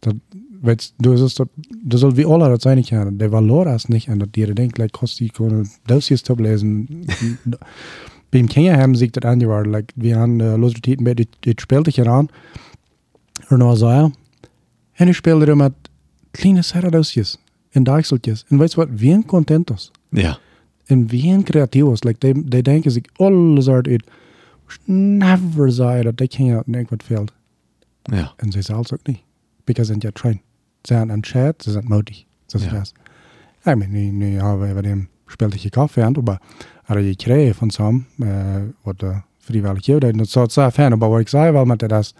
Dat, 0.00 0.14
weet, 0.60 0.92
du, 0.98 1.12
ist 1.12 1.38
das, 1.38 1.48
das 1.84 2.00
soll 2.00 2.16
wie 2.16 2.26
alle 2.26 2.48
das 2.48 2.62
sein 2.62 2.84
können. 2.84 3.18
Der 3.18 3.32
Valor 3.32 3.66
ist 3.74 3.88
nicht 3.88 4.08
an 4.08 4.18
das 4.18 4.30
Tiere 4.32 4.54
denkt, 4.54 4.78
like, 4.78 4.92
kostet 4.92 5.36
die 5.36 5.64
das 5.86 6.08
hier 6.08 6.16
zu 6.16 6.34
lesen. 6.34 7.06
Beim 8.30 8.48
Kinder 8.48 8.78
haben 8.78 8.94
sich 8.94 9.12
das 9.12 9.24
angehört, 9.24 9.66
like, 9.66 9.92
wir 9.96 10.16
haben 10.16 10.40
äh, 10.40 10.56
los 10.56 10.74
Titen 10.74 11.04
bei, 11.04 11.14
das 11.14 11.26
spielt 11.58 11.86
dich 11.86 11.98
heran. 11.98 12.28
Und 13.48 13.60
dann 13.60 13.76
ja. 13.76 14.04
Und 14.04 15.08
ich 15.08 15.16
spiele 15.16 15.56
mit 15.56 15.72
kleinen 16.32 16.62
Serradosjes 16.62 17.38
und 17.74 17.86
Deichseltjes. 17.86 18.44
Und 18.50 18.58
weißt 18.60 18.76
du 18.76 18.82
was, 18.82 18.88
ein 18.88 19.26
Contentos. 19.26 19.92
Ja. 20.12 20.38
Und 20.88 21.12
ein 21.12 21.44
Kreativos. 21.44 22.04
Like, 22.04 22.20
die, 22.20 22.34
die 22.34 22.62
denken 22.62 22.90
sich 22.90 23.04
alles 23.18 23.68
uit 23.68 23.88
uit. 23.88 24.02
Never 24.86 25.72
zei 25.72 26.02
dat 26.02 26.18
die 26.18 26.28
Kinder 26.28 26.62
irgendwas 26.66 27.04
fehlt. 27.04 27.32
Ja. 28.02 28.32
En 28.36 28.52
ze 28.52 28.62
zelfs 28.62 28.92
ook 28.92 29.06
niet. 29.06 29.20
Because 29.64 29.92
ze 29.92 29.98
zijn 30.00 30.00
ja 30.00 30.10
train. 30.20 30.40
Chat, 31.20 31.62
ze 31.62 31.70
zijn 31.70 31.84
moedig. 31.88 32.24
Dat 32.46 32.60
is 32.60 32.66
Ja. 32.66 32.74
het. 32.74 32.92
Ja, 33.64 33.74
men 33.74 33.90
nu, 33.90 34.00
nu 34.10 34.36
we 34.42 34.72
bij 34.80 34.90
hem 34.90 35.08
speelt 35.26 35.64
ik 35.64 35.70
kaffe 35.70 36.02
aan, 36.04 36.14
maar 36.24 36.40
er 36.86 37.00
je 37.00 37.16
kreeg 37.16 37.56
van 37.56 37.70
sam, 37.70 38.06
uh, 38.16 38.56
wat 38.82 39.02
uh, 39.02 39.18
vrijwillig 39.38 39.86
je 39.86 39.98
deed. 39.98 40.18
Dat 40.18 40.28
zou 40.28 40.44
het 40.44 40.54
zijn 40.54 40.72
fijn, 40.72 40.98
maar 40.98 41.08
wat 41.08 41.20
ik 41.20 41.28
zei 41.28 41.52
wel 41.52 41.64
met 41.64 41.78
dat 41.78 42.14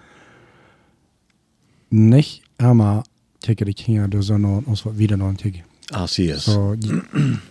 niet 1.89 2.43
helemaal 2.57 3.05
tegen 3.39 3.67
de 3.67 3.75
kinderen, 3.75 4.11
dus 4.11 4.27
dan 4.27 4.65
ons 4.65 4.83
wat 4.83 4.95
wieder 4.95 5.17
nog 5.17 5.35
tegen. 5.35 5.65
Ah, 5.93 6.07
zie 6.07 6.33
es. 6.33 6.45
So, 6.45 6.75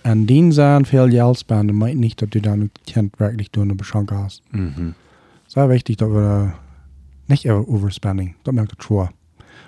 an 0.02 0.26
den 0.26 0.54
zijn 0.54 0.86
veel 0.86 1.10
Gelsbanden 1.10 1.78
meint 1.78 1.98
nicht, 2.00 2.20
dass 2.22 2.30
du 2.30 2.40
dann 2.40 2.60
ein 2.62 2.72
Kind 2.84 3.18
wirklich 3.20 3.50
nur 3.52 3.64
eine 3.66 3.76
Beschränkung 3.76 4.18
hast. 4.18 4.42
Mhm. 4.52 4.94
Sehr 5.46 5.68
wichtig, 5.70 5.98
dass 5.98 6.10
wir 6.10 6.54
nicht 7.26 7.46
über 7.46 7.68
Overspending, 7.68 8.36
das 8.44 8.54
merkt 8.54 8.72
das 8.78 8.86
schon. 8.86 9.10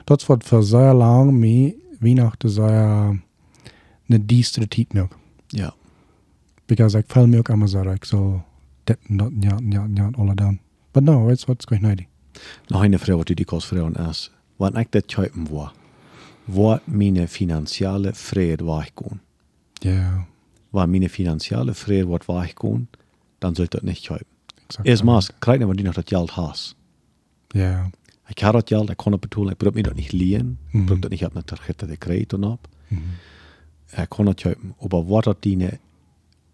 Das 0.05 0.27
wird 0.29 0.43
für 0.43 0.63
sehr 0.63 0.93
lang 0.93 1.39
mehr 1.39 1.73
Weihnachten 1.99 2.49
sehr 2.49 3.17
eine 4.09 4.19
diestere 4.19 4.67
Tietmilch. 4.67 5.09
Ja. 5.51 5.73
Because 6.67 6.97
ich 6.99 7.05
viel 7.07 7.27
Milch 7.27 7.49
immer 7.49 7.67
sagen, 7.67 7.95
ich 8.01 8.05
soll 8.09 8.41
das 8.85 8.97
das 9.09 9.31
ja 9.41 9.57
ja 9.61 9.87
ja 9.95 10.11
alle 10.17 10.35
dann. 10.35 10.59
But 10.93 11.03
no, 11.03 11.25
gleich 11.25 11.81
nicht. 11.81 12.07
Nog 12.67 12.83
een 12.83 12.99
vraag 12.99 13.17
wat 13.17 13.29
u 13.29 13.33
die 13.33 13.45
kost 13.45 13.67
vragen 13.67 14.09
is. 14.09 14.31
Wanneer 14.57 14.81
ik 14.81 14.91
dat 14.91 15.13
kopen 15.13 15.47
wil, 15.49 15.71
wat 16.45 16.81
mijn 16.85 17.27
financiële 17.27 18.13
vrede 18.13 18.63
waar 18.63 18.85
ik 18.85 18.91
kon. 18.93 19.19
Ja, 19.73 20.25
Waar 20.69 20.89
mijn 20.89 21.09
financiële 21.09 21.73
vrede 21.73 22.05
wordt 22.05 22.25
waar 22.25 22.45
ik 22.45 22.55
kon, 22.55 22.87
dan 23.39 23.55
zult 23.55 23.71
dat 23.71 23.81
niet 23.81 24.07
kopen. 24.07 24.25
exakt. 24.67 24.87
Erstmal, 24.87 25.21
krijg 25.39 25.59
je 25.59 25.75
die 25.75 25.85
nog 25.85 25.93
dat 25.93 26.07
geld 26.07 26.29
hast. 26.29 26.75
Ja, 27.47 27.89
Ik 28.27 28.37
heb 28.39 28.53
dat 28.53 28.67
geld, 28.67 28.89
ik 28.89 28.97
kon 28.97 29.11
het 29.11 29.21
betoelen, 29.21 29.51
ik 29.51 29.57
probeer 29.57 29.81
me 29.81 29.87
dat 29.87 29.97
niet 29.97 30.11
leren. 30.11 30.57
Ik 30.67 30.73
Mhm. 30.73 30.85
probeer 30.85 31.01
dat 31.01 31.11
niet 31.11 31.25
op 31.25 31.35
een 31.35 31.43
tarjeta 31.43 31.85
de 31.85 31.97
kredit 31.97 32.33
op. 32.33 32.67
mhm. 32.87 33.01
Ik 34.01 34.09
kon 34.09 34.25
het 34.25 34.41
kopen. 34.41 34.75
Maar 34.89 35.05
wat 35.05 35.23
dat 35.23 35.41
die 35.41 35.79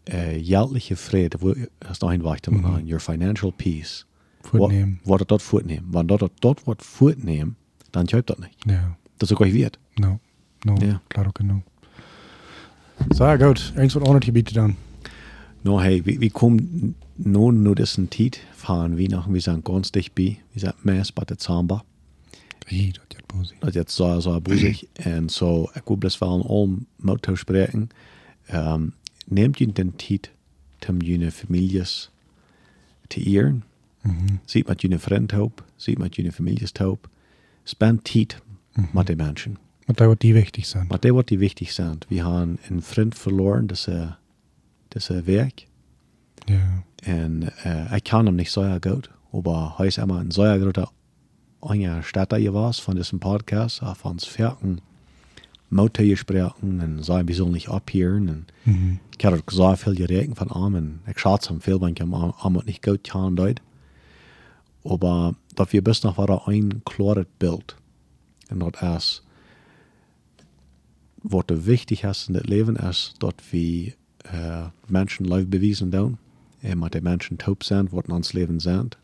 äh, 0.09 0.37
jährliche 0.41 0.95
Friede, 0.95 1.37
wo 1.41 1.53
hast 1.85 2.01
noch 2.01 2.11
ein 2.11 2.23
weiter 2.23 2.51
Mhm. 2.53 2.65
an, 2.65 2.85
your 2.85 2.99
financial 3.01 3.51
peace. 3.51 4.05
Voortnemen. 4.41 4.99
Wat 5.03 5.17
dat 5.19 5.27
dort 5.27 5.41
fortnehmen. 5.41 5.83
Wenn 5.91 6.07
dort 6.07 6.31
dort 6.39 6.63
wat 6.65 6.81
fortnehmen, 6.81 7.55
dann 7.91 8.07
schreibt 8.07 8.29
das 8.29 8.37
nicht. 8.37 8.55
Ja. 8.65 8.95
Das 9.17 9.31
ist 9.31 9.37
auch 9.37 9.45
wird. 9.45 9.79
No. 9.95 10.19
No. 10.63 10.75
Ja. 10.79 11.01
Claro 11.09 11.31
que 11.31 11.43
no. 11.43 11.61
Så 13.15 13.23
ja, 13.25 13.35
goed. 13.37 13.73
Eens 13.75 13.93
wat 13.93 14.03
onder 14.07 14.19
te 14.21 14.31
bieden 14.31 14.53
dan. 14.53 14.75
No, 15.67 15.81
hey, 15.81 16.01
wie, 16.05 16.21
wie 16.21 16.29
kommen 16.29 16.95
nun 17.17 17.61
nur 17.61 17.75
diesen 17.75 18.09
Tiet 18.09 18.39
fahren, 18.55 18.97
wie 18.97 19.09
nach, 19.09 19.27
wir 19.27 19.41
sind 19.41 19.65
ganz 19.65 19.91
dicht 19.91 20.15
bei, 20.15 20.37
wir 20.53 20.61
sind 20.61 20.85
mehr 20.85 21.03
bei 21.13 21.25
der 21.25 21.37
Zamba. 21.37 21.83
Ih, 22.69 22.93
dat 22.93 23.03
je 23.09 23.19
boos. 23.27 23.53
Dat 23.59 23.73
jetzt 23.73 23.93
so, 23.93 24.21
so 24.21 24.31
abusig. 24.31 24.87
En 24.93 25.27
so, 25.27 25.69
best 25.97 26.19
wel 26.19 26.33
een 26.33 26.41
om 26.41 26.85
met 26.95 27.21
te 27.21 27.35
spreken. 27.35 27.89
Um, 28.53 28.93
neemt 29.25 29.57
je 29.57 29.71
den 29.71 29.95
tijd 29.95 30.31
om 30.87 31.01
je 31.01 31.31
families 31.31 32.09
te 33.07 33.23
eeren. 33.23 33.63
Mhm. 34.01 34.37
Ziet 34.45 34.67
met 34.67 34.81
je 34.81 34.99
vriend 34.99 35.33
op. 35.33 35.65
Ziet 35.75 35.97
met 35.97 36.15
je 36.15 36.31
families 36.31 36.71
op. 36.71 37.09
Spend 37.63 38.03
tijd 38.03 38.41
met 38.93 39.07
die 39.07 39.15
mensen. 39.15 39.57
Maar 39.85 39.95
dat 39.95 40.05
wordt 40.05 40.21
die 40.21 40.33
wichtig. 40.33 40.73
Maar 40.73 40.99
dat 40.99 41.11
wordt 41.11 41.27
die 41.27 41.37
wichtig 41.37 41.71
zijn. 41.71 41.97
We 42.07 42.15
hebben 42.15 42.57
een 42.69 42.81
vriend 42.81 43.17
verloren, 43.17 43.67
dat 43.67 43.77
is, 43.77 43.87
uh, 44.97 45.17
dat 45.17 45.17
is 45.17 45.31
uh, 45.31 45.35
werk. 45.35 45.67
Ja. 46.45 46.83
En 47.03 47.41
uh, 47.65 47.93
ik 47.93 48.03
kan 48.03 48.25
hem 48.25 48.35
niet 48.35 48.49
zo 48.49 48.77
goed. 48.81 49.09
Maar 49.43 49.73
hij 49.77 49.87
is 49.87 49.97
immer 49.97 50.19
een 50.19 50.31
zo 50.31 50.59
grote 50.59 50.87
Angestellter 51.59 52.39
gewesen 52.39 52.83
von 52.83 52.95
diesem 52.95 53.19
Podcast, 53.19 53.81
auf 53.81 54.05
uns 54.05 54.25
Ferken, 54.25 54.79
Motor 55.69 56.05
gesprochen 56.05 56.79
und 56.81 57.03
sagen, 57.03 57.27
wir 57.27 57.35
sollen 57.35 57.51
nicht 57.51 57.69
abhören. 57.69 58.29
Und 58.29 58.53
Mhm. 58.63 58.99
ich 59.17 59.25
habe 59.25 59.41
so 59.47 59.75
viel 59.75 59.95
geredet 59.95 60.37
von 60.37 60.49
und 60.49 60.99
ich 61.07 61.19
schaue 61.19 61.39
es 61.39 61.47
viel, 61.63 61.81
wenn 61.81 61.93
ich 61.93 62.01
am 62.01 62.13
Arm 62.13 62.61
nicht 62.65 62.83
gut 62.83 63.03
kann 63.03 63.35
dort. 63.35 63.61
Aber 64.83 65.35
dafür 65.55 65.81
bis 65.81 66.03
noch 66.03 66.17
war 66.17 66.47
ein 66.47 66.81
klares 66.85 67.25
Bild. 67.39 67.75
Und 68.49 68.59
das 68.59 68.97
ist, 68.97 69.23
was 71.23 71.43
wichtig 71.49 72.03
ist 72.03 72.29
in 72.29 72.35
das 72.35 72.43
Leben 72.43 72.75
ist, 72.77 73.15
dass 73.19 73.33
wir 73.51 73.93
äh, 74.33 74.69
Menschen 74.87 75.25
live 75.25 75.47
bewiesen 75.47 75.91
tun. 75.91 76.17
Und 76.63 76.79
mit 76.79 76.93
den 76.93 77.03
Menschen 77.03 77.37
taub 77.37 77.63
sind, 77.63 77.91
was 77.91 78.05
in 78.05 78.11
uns 78.11 78.33
Leben 78.33 78.59
sind. 78.59 78.97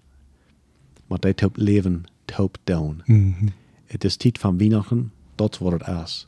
Mit 1.10 1.24
den 1.24 1.36
taub 1.36 1.58
Leben 1.58 2.06
taub 2.26 2.58
tun. 2.66 3.04
Mhm. 3.06 3.48
Het 3.86 4.04
is 4.04 4.18
tijd 4.18 4.38
van 4.38 4.58
Weihnachten, 4.58 5.12
dat 5.36 5.58
wordt 5.58 5.86
het 5.86 6.04
is. 6.04 6.28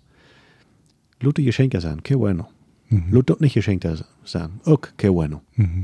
Laat 1.20 1.36
de 1.36 1.44
geschenken 1.44 1.82
zijn, 1.82 2.02
que 2.02 2.18
bueno. 2.18 2.48
Mhm. 2.88 3.14
Laat 3.14 3.28
dat 3.28 3.40
niet 3.40 3.52
geschenken 3.52 3.98
zijn, 4.24 4.52
ook 4.64 4.92
que 4.96 5.12
bueno. 5.12 5.42
Mhm. 5.54 5.84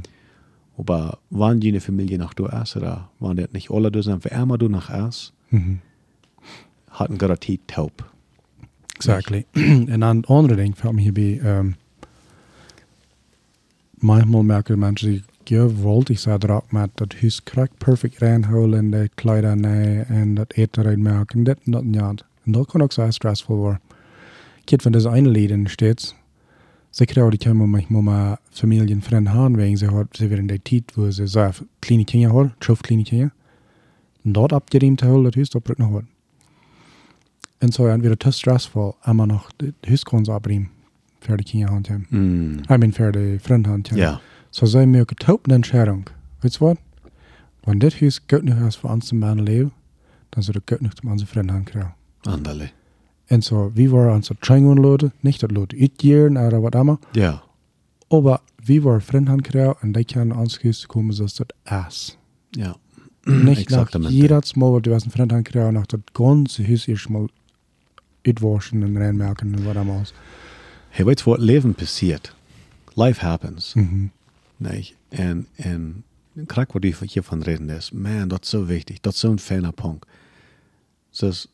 Aber 0.77 1.17
wann 1.27 1.59
die 1.59 1.79
Familie 1.79 2.17
nach 2.17 2.33
du 2.33 2.45
ist, 2.61 2.75
oder 2.75 3.09
wann 3.17 3.35
das 3.35 3.51
nicht 3.51 3.69
alle 3.69 3.91
du 3.91 4.01
sind, 4.01 4.23
wer 4.23 4.41
immer 4.41 4.57
du 4.57 4.67
nach 4.67 5.07
ist, 5.07 5.33
Mhm. 5.49 5.79
hat 6.89 7.09
ein 7.09 7.17
Garantie 7.17 7.59
taub. 7.65 8.11
Exactly. 8.95 9.45
en 9.93 9.99
dan 9.99 10.17
het 10.17 10.27
andere 10.27 10.55
ding 10.55 10.77
van 10.77 10.95
me 10.95 11.01
hierbij, 11.01 11.57
um, 11.57 11.75
manchmal 14.01 14.43
merken 14.43 14.79
mensen 14.79 15.23
ik 16.09 16.19
zei 16.19 16.37
er 16.39 16.51
ook 16.51 16.71
met 16.71 16.89
dat 16.93 17.13
huis 17.13 17.43
krijgt 17.43 17.77
perfect 17.77 18.17
reinhouden 18.17 18.79
en 18.79 18.91
de 18.91 19.09
kleider 19.15 19.57
nee 19.57 19.99
en 19.99 20.33
dat 20.33 20.53
eten 20.53 20.85
erin 20.85 21.01
merken 21.01 21.37
en 21.37 21.43
dit 21.43 21.57
en 21.65 21.71
dat 21.71 21.81
en 21.81 21.93
ja. 21.93 22.13
En 22.43 22.51
dat 22.51 22.67
kan 22.67 22.81
ook 22.81 22.91
heb 24.69 24.81
van 24.81 24.91
deze 24.91 25.13
ene 25.13 25.29
lieden 25.29 25.67
steeds, 25.69 26.15
zeker 26.89 27.23
ook 27.23 27.39
die 27.39 27.53
manchmal 27.53 28.01
maar 28.01 28.37
familie 28.49 28.93
en 28.93 29.01
vrienden 29.01 29.33
gaan 29.33 29.55
wegen, 29.55 29.77
ze 29.77 29.85
had 29.85 30.05
ze 30.11 30.27
weer 30.27 30.37
in 30.37 30.47
de 30.47 30.61
tijd 30.61 30.95
waar 30.95 31.11
ze 31.11 31.27
zo 31.27 31.49
kleine 31.79 32.05
kinderen 32.05 32.35
hadden, 32.35 32.55
twaalf 32.57 32.81
kleine 32.81 33.05
kinderen. 33.05 33.33
En 34.23 34.31
dat 34.31 34.53
abgeriemd 34.53 34.97
te 34.97 35.03
houden, 35.03 35.23
dat 35.23 35.35
huis, 35.35 35.49
dat 35.49 35.63
brengt 35.63 35.81
nog 35.81 35.91
wat. 35.91 36.03
En 37.57 37.71
zo 37.71 37.87
entweder 37.87 38.17
te 38.17 38.31
stressvol, 38.31 38.95
aber 38.99 39.27
noch 39.27 39.51
het 39.57 39.73
huis 39.81 40.03
kon 40.03 40.25
ze 40.25 40.31
abriemen. 40.31 40.80
Voor 41.21 41.37
hand 41.69 41.87
hebben. 41.87 42.07
Mm. 42.09 42.59
I 42.69 42.77
mean, 42.77 42.93
voor 42.93 43.11
vrienden 43.39 43.71
hand 43.71 43.89
hebben. 43.89 44.07
Ja, 44.07 44.21
So 44.49 44.65
sei 44.65 44.85
mir 44.85 45.05
getaupt 45.05 45.51
Entscheidung. 45.51 46.09
Weißt 46.41 46.59
du 46.59 46.65
was? 46.65 46.77
Wenn 47.65 47.79
das 47.79 48.01
Haus 48.01 48.21
Gott 48.27 48.43
nicht 48.43 48.57
ist 48.57 48.75
für 48.77 48.87
uns 48.87 49.05
zum 49.05 49.19
Mann 49.19 49.37
leben, 49.39 49.71
dann 50.31 50.41
soll 50.43 50.53
das 50.53 50.63
Gott 50.65 50.81
nicht 50.81 50.97
zum 50.97 51.11
unsere 51.11 51.29
Freunde 51.29 51.53
ankriegen. 51.53 51.93
andale. 52.25 52.71
Und 53.29 53.43
so, 53.43 53.71
wie 53.75 53.89
war 53.91 54.13
unser 54.13 54.35
Training 54.39 54.75
Leute, 54.77 55.11
nicht 55.21 55.41
das 55.43 55.51
Leute 55.51 55.77
itgieren 55.77 56.35
oder 56.37 56.61
was 56.63 56.73
immer, 56.81 56.99
Ja, 57.15 57.41
aber 58.09 58.41
wie 58.61 58.83
war 58.83 58.99
Freunde 58.99 59.31
ankriegen 59.31 59.73
und 59.81 59.95
die 59.95 60.03
können 60.05 60.33
ans 60.33 60.59
Haus 60.63 60.87
kommen, 60.87 61.11
so 61.13 61.23
ist 61.25 61.39
das 61.39 61.47
Ass. 61.65 62.17
ja. 62.55 62.75
Nicht 63.25 63.69
nach 63.69 63.87
jedes 64.09 64.55
Mal, 64.55 64.71
wo 64.71 64.79
du 64.79 64.95
hast 64.95 65.03
einen 65.03 65.11
Freund 65.11 65.31
ankriegen, 65.31 65.75
nach 65.75 65.85
das 65.85 65.99
ganze 66.13 66.67
Haus 66.67 66.87
erstmal 66.87 67.27
uitwaschen 68.27 68.83
und 68.83 68.97
reinmerken 68.97 69.53
und 69.55 69.65
was 69.65 69.75
immer 69.77 70.01
ist. 70.01 70.13
Hey, 70.93 71.05
weißt 71.05 71.25
du, 71.25 71.31
was 71.31 71.39
Leben 71.39 71.73
passiert? 71.73 72.35
Life 72.95 73.21
happens. 73.21 73.75
Mhm. 73.75 74.11
Nee, 74.57 74.93
en, 75.09 75.47
en 75.57 76.03
krak 76.47 76.73
wat 76.73 76.81
die 76.83 76.93
hiervan 76.93 77.41
reden 77.43 77.69
ist, 77.69 77.93
man, 77.93 78.29
dat 78.29 78.43
is 78.43 78.49
zo 78.49 78.67
wichtig, 78.67 79.01
dat 79.01 79.13
is 79.13 79.19
zo'n 79.19 79.39
fijne 79.39 79.71
Punkt. 79.71 80.05
Dus, 81.11 81.47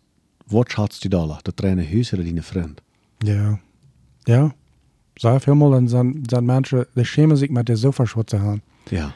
wat 0.48 0.72
schatst 0.72 1.04
du 1.04 1.10
da? 1.10 1.40
Dat 1.44 1.62
reine 1.64 1.84
huis 1.86 2.14
oder 2.14 2.24
deine 2.24 2.42
Freund? 2.44 2.82
Ja. 3.24 3.60
Ja. 4.26 4.54
Sehr 5.20 5.40
viel 5.40 5.56
mal, 5.56 5.72
dann 5.72 5.88
sind, 5.88 6.30
sind 6.30 6.46
Menschen, 6.46 6.86
die 6.96 7.06
schämen 7.06 7.38
sich 7.38 7.50
mit 7.50 7.68
der 7.68 7.78
Sofaschwutze 7.78 8.40
haben. 8.40 8.62
Ja, 8.92 9.14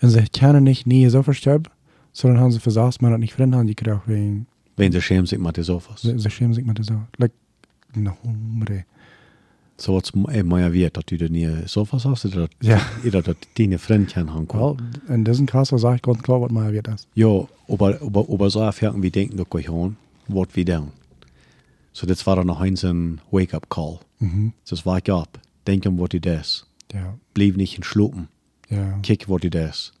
Und 0.00 0.10
sie 0.10 0.22
kennen 0.32 0.64
nicht 0.64 0.86
nie 0.86 1.08
so 1.08 1.22
verstirbt, 1.22 1.70
sondern 2.12 2.40
haben 2.40 2.52
sie 2.52 2.60
versagt, 2.60 3.02
man 3.02 3.12
hat 3.12 3.20
nicht 3.20 3.34
Freunde 3.34 3.56
haben, 3.58 3.66
die 3.66 3.74
kriegen 3.74 4.00
wegen, 4.06 4.46
wenn 4.76 4.92
sie 4.92 5.00
schämen 5.00 5.26
sich 5.26 5.38
mit 5.38 5.56
den 5.56 5.64
Sofas. 5.64 6.02
sie, 6.02 6.18
sie 6.18 6.30
schämen 6.30 6.54
sich 6.54 6.64
mit 6.64 6.78
der 6.78 6.84
Sofa. 6.84 7.08
Like, 7.18 7.32
no, 7.94 8.16
hombre. 8.24 8.84
So 9.78 9.92
wat 9.92 10.12
eh, 10.28 10.42
meer 10.42 10.70
weet, 10.70 10.94
dat 10.94 11.10
u 11.10 11.16
er 11.16 11.30
niet 11.30 11.48
Sofas 11.64 12.02
hast, 12.04 12.24
oder 12.24 12.48
Ja. 12.58 12.80
oder 13.04 13.22
dat 13.22 13.36
deine 13.52 13.78
Freund 13.78 14.12
kan 14.12 14.28
haben 14.28 14.46
Well, 14.48 14.76
in 15.08 15.24
diesem 15.24 15.46
Kassel 15.46 15.78
sage 15.78 15.96
ich 15.96 16.02
ganz 16.02 16.22
klar, 16.22 16.40
was 16.40 16.50
mal 16.50 16.72
wird 16.72 16.86
das. 16.86 17.06
Ja, 17.14 17.46
aber, 17.68 18.00
aber, 18.00 18.26
aber 18.30 18.50
so 18.50 18.60
erfahren 18.60 19.02
wir 19.02 19.10
denken, 19.10 19.36
dass 19.36 19.46
wir 19.52 19.68
hören, 19.72 19.96
was 20.28 20.48
wir 20.54 20.64
tun. 20.64 20.92
So, 21.92 22.06
das 22.06 22.26
war 22.26 22.36
dann 22.36 22.46
noch 22.46 22.60
ein 22.60 23.20
Wake-up-Call. 23.30 23.98
Mhm. 24.20 24.52
Das 24.68 24.84
wake 24.86 25.12
up, 25.12 25.38
denk 25.66 25.86
an, 25.86 25.98
was 25.98 26.08
du 26.10 26.20
das. 26.20 26.66
Ja, 26.92 27.14
Bleib 27.34 27.56
nicht 27.56 27.76
in 27.76 27.82
Schlupen. 27.82 28.28
ja. 28.70 28.98
Kick, 29.02 29.28
was 29.28 29.40
du 29.42 29.50
das. 29.50 29.92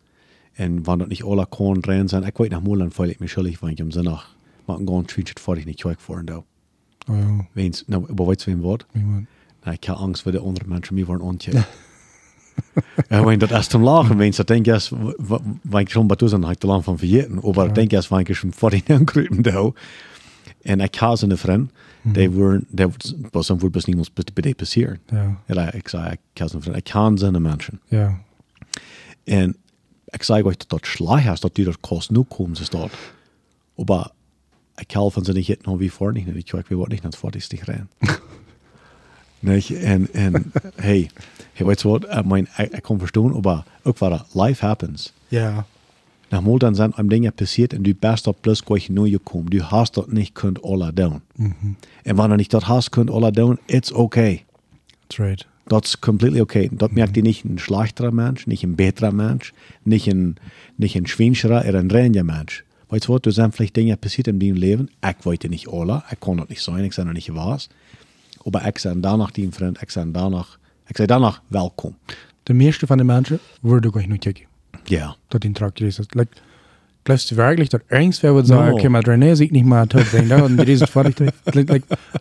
Und 0.58 0.86
wenn 0.86 0.98
das 1.00 1.08
nicht 1.08 1.24
alle 1.24 1.44
Korn 1.46 1.82
drin 1.82 2.08
sind, 2.08 2.26
ich 2.26 2.38
weiß 2.38 2.50
nach 2.50 2.62
Molan, 2.62 2.90
weil 2.96 3.10
ich 3.10 3.20
mich 3.20 3.30
schuldig, 3.32 3.62
wenn 3.62 3.70
ich 3.74 3.82
am 3.82 3.90
Sonntag 3.92 4.24
mal 4.66 4.76
einen 4.78 4.86
ganzen 4.86 5.06
Tweet 5.08 5.38
vor 5.38 5.56
ich 5.58 5.66
nicht 5.66 5.80
check 5.80 6.00
fahren 6.00 6.26
da. 6.26 6.42
Oh 7.08 7.12
ja, 7.12 7.46
Wenn's, 7.54 7.84
na, 7.88 7.98
aber 7.98 8.26
weißt 8.26 8.46
du, 8.46 8.50
wem 8.52 8.62
Wort? 8.62 8.86
wie 8.94 9.26
man. 9.66 9.74
Na, 9.74 9.78
ich 9.80 9.88
habe 9.88 10.00
Angst, 10.00 10.24
weil 10.26 10.32
die 10.32 10.38
anderen 10.38 10.68
Menschen 10.68 10.94
mir 10.94 11.06
waren 11.08 11.20
uncheck. 11.20 11.54
ja, 13.10 13.26
wenn 13.26 13.38
das 13.40 13.50
erst 13.50 13.70
zum 13.72 13.82
Lachen, 13.82 14.18
wenn 14.18 14.30
ich 14.30 14.36
denke, 14.36 14.70
erst, 14.70 14.92
wenn 14.92 15.82
ich 15.86 15.92
schon 15.92 16.08
bei 16.08 16.14
du 16.14 16.28
sind, 16.28 16.44
habe 16.44 16.54
ich 16.54 16.58
den 16.58 16.70
Lachen 16.70 16.82
von 16.84 16.98
verjeten. 16.98 17.38
Aber 17.42 17.66
Ja. 17.66 17.72
denk 17.72 17.92
erst, 17.92 18.10
wenn 18.10 18.24
ich 18.26 18.38
schon 18.38 18.52
vor 18.52 18.70
den 18.70 18.82
angerufen 18.88 19.42
da. 19.42 19.60
Und 19.60 19.74
ich 20.64 21.00
habe 21.00 21.16
so 21.16 21.26
eine 21.26 21.36
Freund, 21.36 21.70
die 22.04 22.36
waren, 22.36 22.66
die, 22.70 22.86
was 23.32 23.48
dann 23.48 23.60
wohl 23.62 23.70
bis 23.70 23.86
niemals 23.86 24.10
bei 24.10 24.22
bei 24.34 24.42
dir 24.42 24.54
passieren. 24.54 24.98
Ja, 25.12 25.36
Eller 25.48 25.74
ich 25.74 25.88
sage, 25.88 26.18
ich 26.34 26.40
habe 26.40 26.50
so 26.50 26.56
eine 26.58 26.64
Freund, 26.64 26.78
ich 26.78 26.84
kann 26.84 27.16
so 27.18 27.26
eine 27.26 27.40
Menschen. 27.40 27.80
ja. 27.90 28.18
Und 29.28 29.56
ich 30.14 30.22
sage 30.22 30.46
euch, 30.46 30.56
dass 30.56 30.68
dort 30.68 30.86
schlecht 30.86 31.26
ist, 31.26 31.42
dass 31.44 31.52
die 31.52 31.64
dort 31.64 31.82
kost 31.82 32.12
nur 32.12 32.28
kommen, 32.28 32.52
ist 32.54 32.72
dort. 32.72 32.92
Aber 33.76 34.12
ich 34.80 34.86
kann 34.86 35.10
von 35.10 35.24
sie 35.24 35.32
nicht 35.32 35.48
jetzt 35.48 35.66
noch 35.66 35.80
wie 35.80 35.88
vor 35.88 36.12
nicht, 36.12 36.28
ich 36.28 36.54
weiß, 36.54 36.64
wir 36.68 36.78
wollen 36.78 36.90
nicht 36.90 37.02
nach 37.04 37.12
vor 37.14 37.32
dich 37.32 37.48
rein. 37.68 37.88
nicht? 39.42 39.70
Und, 39.70 40.08
und 40.14 40.52
hey, 40.78 41.08
hey, 41.54 41.66
weißt 41.66 41.84
du 41.84 41.92
was, 41.92 42.18
ich 42.18 42.24
meine, 42.24 42.48
ich, 42.58 42.72
ich 42.72 42.82
kann 42.82 42.98
verstehen, 42.98 43.34
aber 43.34 43.64
auch 43.84 44.00
war 44.00 44.26
life 44.34 44.66
happens. 44.66 45.12
Ja, 45.30 45.64
Nach 46.30 46.40
mal 46.40 46.58
dann 46.58 46.74
sind 46.74 46.98
einem 46.98 47.08
Dinge 47.08 47.30
passiert 47.32 47.72
und 47.74 47.84
du 47.84 47.94
bist 47.94 48.26
dort 48.26 48.42
bloß 48.42 48.64
gleich 48.64 48.90
neu 48.90 49.10
gekommen. 49.10 49.50
Du 49.50 49.70
hast 49.70 49.96
dort 49.96 50.12
nicht 50.12 50.34
könnt 50.34 50.64
alle 50.64 50.92
down. 50.92 51.22
Und 51.38 52.18
wenn 52.18 52.30
du 52.30 52.36
nicht 52.36 52.52
dort 52.52 52.68
hast 52.68 52.90
könnt 52.92 53.10
alle 53.10 53.30
down, 53.32 53.58
it's 53.68 53.92
okay. 53.92 54.44
that's 55.08 55.20
right. 55.20 55.46
Is 55.84 56.00
completely 56.00 56.40
okay. 56.40 56.70
Dat 56.72 56.92
merkt 56.92 57.16
ihr 57.16 57.22
nicht 57.22 57.44
ein 57.44 57.58
schlechterer 57.58 58.12
Mensch, 58.12 58.46
nicht 58.46 58.62
ein 58.62 58.76
besserer 58.76 59.12
Mensch, 59.12 59.52
nicht 59.84 60.08
ein, 60.08 60.36
nicht 60.78 60.96
ein 60.96 61.06
schwinscherer 61.06 61.64
oder 61.68 61.80
ein 61.80 61.90
reiner 61.90 62.22
Mensch. 62.22 62.64
Weißt 62.88 63.08
du 63.08 63.14
was, 63.14 63.22
da 63.22 63.30
sind 63.32 63.54
vielleicht 63.54 63.76
Dinge 63.76 63.96
passiert 63.96 64.28
in 64.28 64.38
deinem 64.38 64.54
Leben, 64.54 64.88
ich 65.02 65.26
wollte 65.26 65.48
nicht 65.48 65.68
alle, 65.68 66.04
ich 66.12 66.20
kann 66.20 66.36
das 66.36 66.48
nicht 66.48 66.62
sein, 66.62 66.84
ich 66.84 66.94
sage 66.94 67.08
noch 67.08 67.14
nicht 67.14 67.34
was. 67.34 67.68
Aber 68.46 68.62
ich 68.68 68.78
sage 68.78 69.00
danach 69.00 69.30
dein 69.32 69.52
Freund, 69.52 69.78
ich 69.82 69.90
sage 69.90 70.10
danach, 70.12 70.58
ich 70.88 70.96
sage 70.96 71.06
danach 71.08 71.40
willkommen. 71.50 71.98
De 72.42 72.54
meeste 72.54 72.86
van 72.86 72.98
de 72.98 73.04
mensen 73.04 73.38
worden 73.60 73.94
ook 73.94 74.06
niet 74.06 74.20
kijken. 74.20 74.44
Ja. 74.84 75.16
Dat 75.28 75.40
die 75.40 75.52
Trak 75.52 75.78
is. 75.78 75.98
Like, 76.10 76.30
glaubst 77.02 77.28
du 77.30 77.36
wirklich, 77.36 77.68
dass 77.68 77.80
irgendwer 77.88 78.34
wird 78.34 78.46
sagen, 78.46 78.68
No. 78.70 78.74
okay, 78.76 78.88
mit 78.88 79.06
René 79.08 79.34
sieht 79.34 79.52
nicht 79.52 79.64
mal 79.66 79.86
tot 79.86 80.12
wegen 80.12 80.28
da 80.28 80.42
und 80.44 80.56
die 80.66 80.72
ist 80.72 80.88
fertig. 80.90 81.30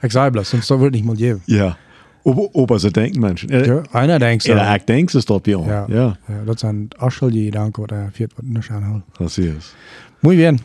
ich 0.02 0.12
sage 0.12 0.32
bloß, 0.32 0.50
sonst 0.50 0.70
wird 0.70 0.92
nicht 0.94 1.06
mal 1.06 1.16
geben. 1.16 1.42
Ja. 1.46 1.78
Opa 2.24 2.78
ze 2.80 2.92
denken 2.92 3.20
mensen. 3.22 3.50
Er, 3.50 3.66
Ja, 3.66 3.84
einer 3.94 4.18
denkt 4.20 4.44
so. 4.44 4.52
er 4.52 4.74
echt 4.74 4.88
denkt 4.88 5.12
ze 5.12 5.20
stop, 5.20 5.46
ja. 5.46 5.60
Ja. 5.66 5.86
Ja, 5.88 6.18
Ja, 6.28 6.44
dat 6.46 6.60
zijn 6.60 6.88
Aschel 6.98 7.30
die 7.30 7.52
dank 7.52 7.76
wat 7.78 7.92
er 7.92 8.10
viert 8.12 8.34
wat 8.36 8.46
niet 8.46 8.68
aanhouden. 8.72 9.04
dat 9.18 9.38
is. 9.38 9.74
Muy 10.20 10.36
bien. 10.36 10.60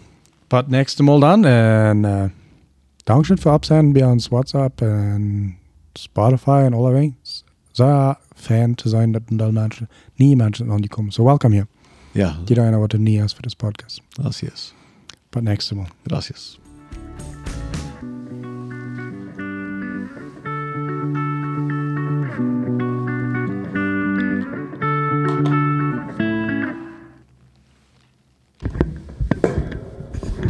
Tot 0.46 0.68
nächste 0.68 1.03
Mal 1.03 1.20
dann. 1.20 1.44
En 1.44 1.96
uh, 2.05 2.25
Dankeschön 3.11 3.38
für 3.38 3.51
Absenden 3.51 3.92
bei 3.92 4.07
uns 4.07 4.31
WhatsApp 4.31 4.81
en 4.83 5.57
Spotify 5.99 6.62
en 6.64 6.75
alle 6.75 6.94
dingen. 6.94 7.16
Sehr 7.73 8.16
fan 8.37 8.77
te 8.77 8.88
zijn 8.88 9.12
dat 9.12 9.23
er 9.37 9.53
mensen, 9.53 9.88
nie 10.14 10.37
die 10.81 10.88
komen. 10.88 11.12
So 11.12 11.25
welcome 11.25 11.55
hier. 11.55 11.66
Ja, 12.12 12.37
Jeder 12.44 12.64
einer 12.64 12.79
wat 12.79 12.92
er 12.92 13.01
nie 13.01 13.18
is 13.18 13.33
voor 13.33 13.42
this 13.42 13.57
podcast. 13.57 14.01
is. 14.53 14.75
Tot 15.31 15.42
nächste 15.42 15.75
Mal. 15.75 15.87
Gracias. 16.05 16.60